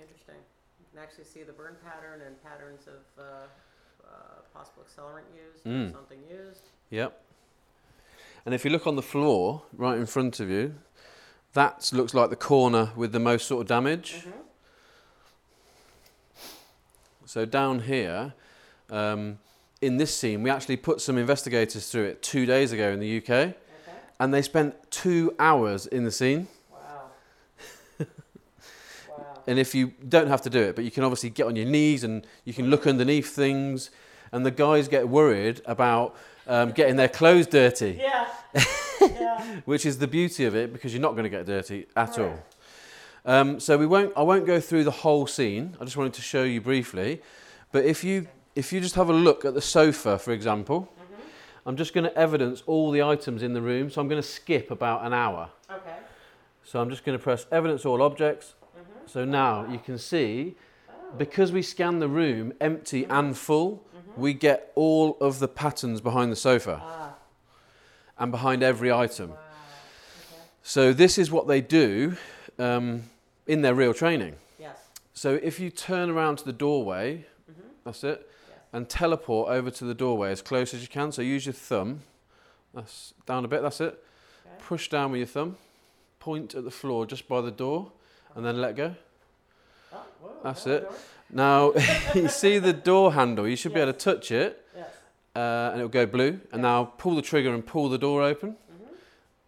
[0.00, 0.34] Interesting.
[0.80, 3.22] You can actually see the burn pattern and patterns of uh,
[4.04, 4.08] uh,
[4.52, 5.92] possible accelerant used, Mm.
[5.92, 6.62] something used.
[6.90, 7.22] Yep.
[8.46, 10.74] And if you look on the floor right in front of you,
[11.52, 14.24] that looks like the corner with the most sort of damage.
[14.26, 14.32] Mhm.
[17.26, 18.32] So down here,
[18.90, 19.38] um,
[19.80, 23.18] in this scene, we actually put some investigators through it two days ago in the
[23.18, 23.54] UK, Okay.
[24.20, 26.48] and they spent two hours in the scene.
[26.72, 26.78] Wow.
[28.00, 29.24] wow.
[29.46, 31.66] And if you don't have to do it, but you can obviously get on your
[31.66, 33.90] knees and you can look underneath things,
[34.32, 36.16] and the guys get worried about
[36.46, 38.26] um, getting their clothes dirty, Yeah.
[39.00, 39.60] yeah.
[39.64, 42.38] which is the beauty of it because you're not going to get dirty at all.
[43.24, 44.12] Um, so we won't.
[44.16, 45.76] I won't go through the whole scene.
[45.80, 47.20] I just wanted to show you briefly.
[47.72, 48.26] But if you
[48.58, 51.20] if you just have a look at the sofa, for example, Mhm.
[51.64, 53.88] I'm just going to evidence all the items in the room.
[53.88, 55.50] So I'm going to skip about an hour.
[55.70, 55.96] Okay.
[56.64, 58.54] So I'm just going to press evidence all objects.
[58.76, 59.08] Mhm.
[59.08, 60.56] So now you can see
[60.90, 60.92] Oh.
[61.16, 64.16] because we scan the room empty and full, Mhm.
[64.18, 67.14] we get all of the patterns behind the sofa Ah.
[68.18, 69.30] and behind every item.
[69.30, 69.36] Wow.
[69.36, 70.42] Okay.
[70.64, 72.16] So this is what they do
[72.58, 73.04] um,
[73.46, 74.34] in their real training.
[74.58, 74.88] Yes.
[75.14, 77.62] So if you turn around to the doorway, Mhm.
[77.84, 78.24] that's it.
[78.72, 81.12] And teleport over to the doorway as close as you can.
[81.12, 82.00] So use your thumb.
[82.74, 83.62] That's down a bit.
[83.62, 83.86] That's it.
[84.46, 84.54] Okay.
[84.66, 85.56] Push down with your thumb.
[86.20, 87.90] Point at the floor just by the door,
[88.34, 88.94] and then let go.
[89.92, 90.92] Oh, whoa, That's there we it.
[91.30, 91.72] Now
[92.14, 93.46] you see the door handle.
[93.48, 94.88] You should be able to touch it, Yes.
[95.36, 96.40] uh, and it'll go blue.
[96.52, 98.50] And now pull the trigger and pull the door open.
[98.52, 98.88] Mhm.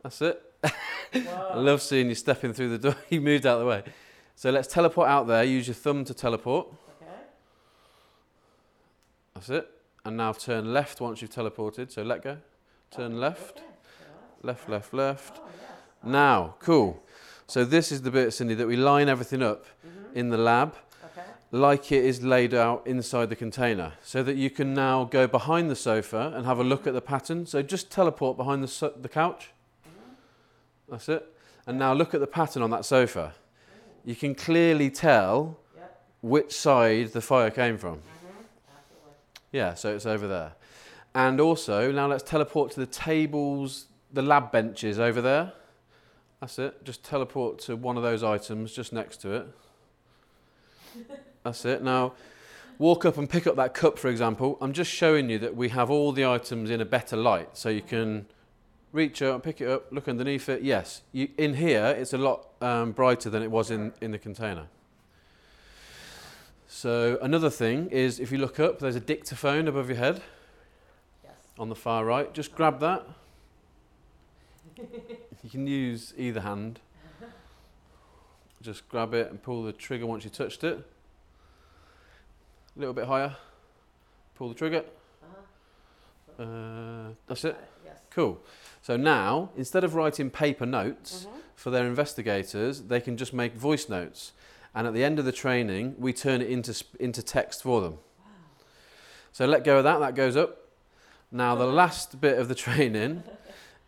[0.03, 0.43] That's it.
[1.15, 2.97] I love seeing you stepping through the door.
[3.11, 3.83] you moved out of the way.
[4.37, 5.43] So let's teleport out there.
[5.45, 6.69] Use your thumb to teleport.
[9.41, 9.71] That's it.
[10.05, 11.91] And now turn left once you've teleported.
[11.91, 12.37] So let go.
[12.91, 13.63] Turn Oh, left.
[14.43, 15.41] Left, left, left.
[15.43, 15.49] Oh.
[16.11, 17.03] Now, cool.
[17.47, 20.15] So this is the bit, Cindy, that we line everything up Mhm.
[20.15, 20.75] in the lab
[21.07, 21.27] Okay.
[21.53, 25.71] like it is laid out inside the container so that you can now go behind
[25.71, 27.47] the sofa and have a look at the pattern.
[27.47, 29.53] So just teleport behind the, so- the couch.
[29.87, 29.91] Mhm.
[30.91, 31.35] That's it.
[31.67, 33.33] And now look at the pattern on that sofa.
[34.05, 35.57] You can clearly tell
[36.21, 38.03] which side the fire came from.
[39.53, 40.53] Yeah, so it's over there.
[41.15, 45.53] And also, now let's teleport to the tables, the lab benches over there.
[46.41, 46.85] That's it.
[46.85, 49.47] Just teleport to one of those items just next to it.
[51.43, 51.83] That's it.
[51.83, 52.15] Now,
[52.79, 54.57] walk up and pick up that cup, for example.
[54.61, 57.69] I'm just showing you that we have all the items in a better light, so
[57.69, 58.27] you can
[58.93, 60.63] reach out, pick it up, look underneath it.
[60.63, 64.19] Yes, you, in here it's a lot um, brighter than it was in, in the
[64.19, 64.67] container.
[66.73, 70.23] So another thing is if you look up, there's a dictaphone above your head
[71.25, 71.33] Yes.
[71.59, 72.33] on the far right.
[72.33, 73.05] Just grab that.
[74.77, 76.79] you can use either hand.
[78.63, 80.79] Just grab it and pull the trigger once you touched it.
[82.77, 83.35] A little bit higher.
[84.37, 84.85] Pull the trigger.
[85.25, 86.43] Uh-huh.
[86.45, 87.57] Uh, that's it.
[87.85, 87.97] Yes.
[88.11, 88.41] Cool.
[88.81, 91.41] So now, instead of writing paper notes Mhm.
[91.57, 94.33] for their investigators, they can just make voice notes.
[94.75, 97.99] And at the end of the training, we turn it into, into text for them.
[99.33, 100.59] So let go of that, that goes up.
[101.33, 103.23] Now, the last bit of the training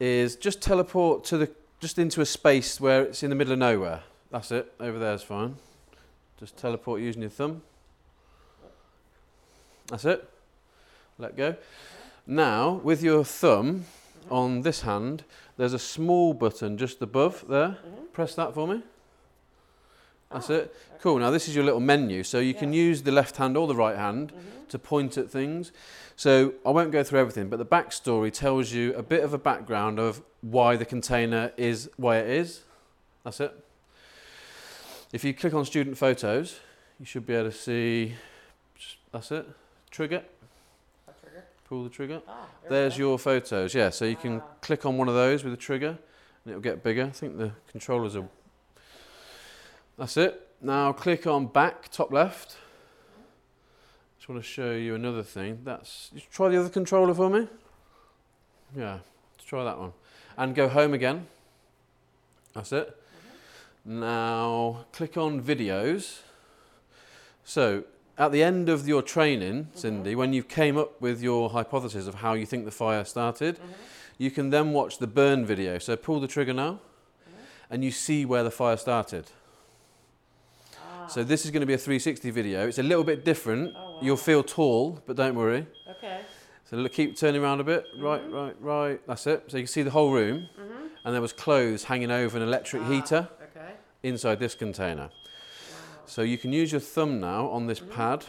[0.01, 3.59] is just teleport to the, just into a space where it's in the middle of
[3.59, 4.01] nowhere.
[4.31, 5.57] That's it, over there is fine.
[6.39, 7.63] Just teleport using your thumb.
[9.89, 10.29] That's it.
[11.19, 11.57] Let go.
[12.27, 13.85] Now, with your thumb
[14.31, 15.25] on this hand,
[15.57, 17.79] there's a small button just above there.
[17.85, 18.13] Mhm.
[18.13, 18.83] Press that for me.
[20.33, 20.75] That's Oh, it.
[21.01, 21.19] Cool.
[21.19, 22.23] Now, this is your little menu.
[22.23, 24.69] So you can use the left hand or the right hand Mhm.
[24.69, 25.73] to point at things.
[26.17, 29.39] So I won't go through everything, but the backstory tells you a bit of a
[29.39, 32.63] background of why the container is why it is.
[33.25, 33.53] That's it.
[35.13, 36.61] If you click on student photos,
[36.99, 38.15] you should be able to see.
[39.13, 39.47] That's it.
[39.91, 40.23] Trigger.
[41.21, 41.45] Trigger.
[41.69, 42.23] Pull the trigger.
[42.29, 43.75] Ah, there There's your photos.
[43.75, 43.91] Yeah.
[43.91, 44.45] So you can Ah.
[44.63, 45.99] click on one of those with a trigger,
[46.45, 47.05] and it'll get bigger.
[47.05, 48.29] I think the controllers are.
[50.03, 50.49] That's it.
[50.61, 52.57] Now click on back, top left.
[54.19, 55.61] Just want to show you another thing.
[55.63, 57.47] That's just try the other controller for me.
[58.77, 58.99] Yeah,
[59.37, 59.93] let's try that one,
[60.37, 61.29] and go home again.
[62.53, 63.01] That's it.
[63.85, 66.23] Now click on videos.
[67.45, 67.85] So
[68.19, 72.17] at the end of your training, Cindy, when you came up with your hypothesis of
[72.17, 73.75] how you think the fire started, Mhm.
[74.19, 75.79] you can then watch the burn video.
[75.79, 77.35] So pull the trigger now, Mhm.
[77.71, 79.31] and you see where the fire started.
[81.13, 82.67] So this is going to be a 360 video.
[82.69, 83.75] It's a little bit different.
[83.77, 83.99] Oh, wow.
[84.01, 85.67] You'll feel tall, but don't worry.
[85.91, 86.21] okay.
[86.65, 87.85] So look, keep turning around a bit.
[87.99, 88.33] Right, Mhm.
[88.33, 89.07] right, right.
[89.07, 89.45] That's it.
[89.49, 90.89] So you can see the whole room, Mhm.
[91.05, 93.73] and there was clothes hanging over an electric Ah, heater Okay.
[94.03, 95.11] inside this container.
[95.11, 96.07] Wow.
[96.07, 97.91] So you can use your thumb now on this Mhm.
[97.91, 98.25] pad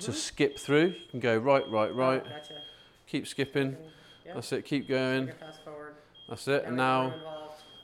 [0.00, 0.14] to Mhm.
[0.14, 0.88] skip through.
[0.88, 2.22] You can go right, right, right.
[2.22, 2.60] Oh, gotcha.
[3.06, 3.78] Keep skipping.
[4.26, 4.34] Yeah.
[4.34, 4.66] That's it.
[4.66, 5.28] Keep going.
[5.40, 5.94] Fast forward.
[6.28, 6.64] That's it.
[6.66, 7.14] And now.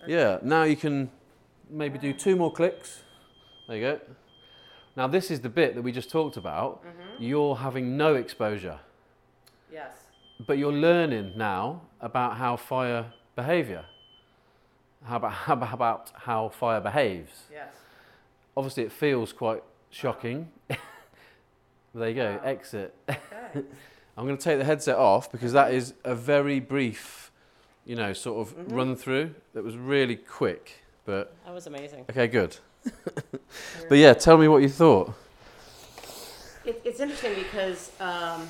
[0.03, 0.13] Okay.
[0.13, 1.11] Yeah, now you can
[1.71, 3.03] maybe do two more clicks.
[3.67, 4.01] There you go.
[4.97, 6.83] Now, this is the bit that we just talked about.
[6.85, 7.17] Mhm.
[7.19, 8.79] You're having no exposure,
[9.73, 9.91] Yes.
[10.47, 13.87] but you're learning now about how fire behavior.
[15.05, 17.45] How about, how about- how fire behaves?
[17.51, 17.75] Yes.
[18.57, 20.51] Obviously, it feels quite shocking.
[21.95, 22.41] there you go, Wow.
[22.45, 22.95] exit.
[23.09, 23.65] Okay.
[24.17, 27.31] I'm going to take the headset off because that is a very brief,
[27.87, 28.73] you know, sort of Mhm.
[28.77, 30.83] run through that was really quick.
[31.07, 32.05] But that was amazing.
[32.11, 32.59] okay, good.
[33.89, 35.13] But yeah, tell me what you thought.
[36.65, 38.49] It, it's interesting because um,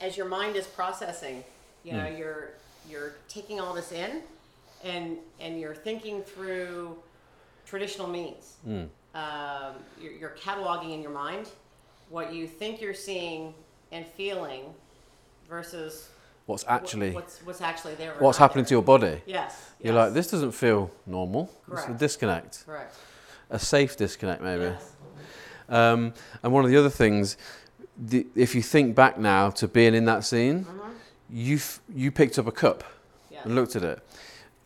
[0.00, 1.44] as your mind is processing,
[1.84, 2.16] you know, Hmm.
[2.16, 2.50] you're
[2.90, 4.22] you're taking all this in,
[4.82, 6.96] and and you're thinking through
[7.66, 8.56] traditional means.
[8.66, 8.88] Mm.
[9.14, 11.48] Um, you're, you're cataloging in your mind
[12.08, 13.54] what you think you're seeing
[13.92, 14.74] and feeling
[15.48, 16.08] versus
[16.46, 18.14] What's actually what's what's actually there.
[18.18, 19.22] what's happening to your body?
[19.26, 19.70] Yes.
[19.80, 21.50] You're yes, like, this doesn't feel normal.
[21.68, 21.98] It's a Correct.
[21.98, 22.94] disconnect, Correct.
[23.50, 24.64] a safe disconnect, maybe.
[24.64, 24.90] Yes.
[25.68, 26.12] Um,
[26.42, 27.36] and one of the other things,
[27.96, 30.90] the, if you think back now to being in that scene, Mhm.
[31.30, 31.58] you
[31.94, 32.82] you picked up a cup
[33.30, 33.44] Yes.
[33.44, 34.00] and looked at it.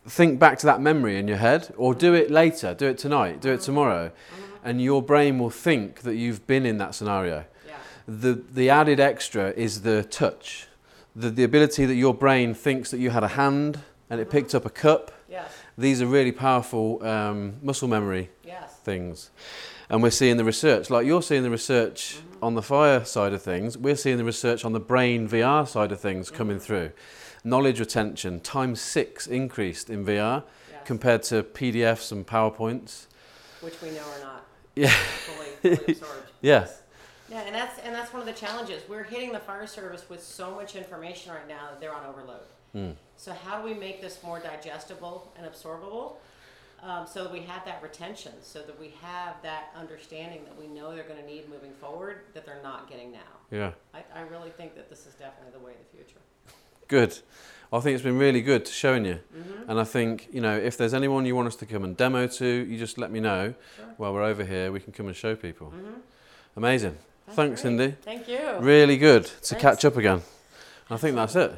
[0.07, 2.73] Think back to that memory in your head, or do it later.
[2.73, 3.39] Do it tonight.
[3.41, 4.43] Do it tomorrow, Mhm.
[4.63, 7.45] and your brain will think that you've been in that scenario.
[7.67, 7.73] Yeah.
[8.07, 10.67] the the added extra is the touch,
[11.21, 14.53] the the ability that your brain thinks that you had a hand and it picked
[14.55, 15.11] up a cup.
[15.29, 15.51] Yes.
[15.77, 18.73] These are really powerful um, muscle memory Yes.
[18.83, 19.31] things,
[19.89, 20.89] and we're seeing the research.
[20.89, 24.63] Like you're seeing the research on the fire side of things, we're seeing the research
[24.63, 26.91] on the brain VR side of things coming through.
[27.43, 30.81] Knowledge retention times six increased in VR Yes.
[30.85, 33.07] compared to PDFs and PowerPoints.
[33.61, 34.45] which we know are not
[34.75, 34.89] Yeah.
[34.89, 36.13] fully, fully absorbed.
[36.41, 36.67] Yeah.
[37.29, 38.83] Yeah, and that's and that's one of the challenges.
[38.87, 42.47] We're hitting the fire service with so much information right now that they're on overload.
[42.75, 42.95] Mm.
[43.17, 46.13] So how do we make this more digestible and absorbable?
[46.83, 50.67] Um, so that we have that retention, so that we have that understanding that we
[50.67, 53.17] know they're going to need moving forward that they're not getting now.
[53.49, 53.71] Yeah.
[53.95, 56.19] I, I really think that this is definitely the way of the future.
[56.87, 57.17] Good.
[57.73, 59.19] I think it's been really good showing you.
[59.35, 59.71] Mm-hmm.
[59.71, 62.27] And I think, you know, if there's anyone you want us to come and demo
[62.27, 63.55] to, you just let me know.
[63.75, 63.85] Sure.
[63.97, 65.67] While we're over here, we can come and show people.
[65.67, 65.99] Mm-hmm.
[66.57, 66.95] Amazing.
[67.27, 67.69] That's Thanks, great.
[67.77, 67.95] Cindy.
[68.01, 68.39] Thank you.
[68.59, 69.61] Really good to Thanks.
[69.61, 70.21] catch up again.
[70.89, 71.51] I think that's it.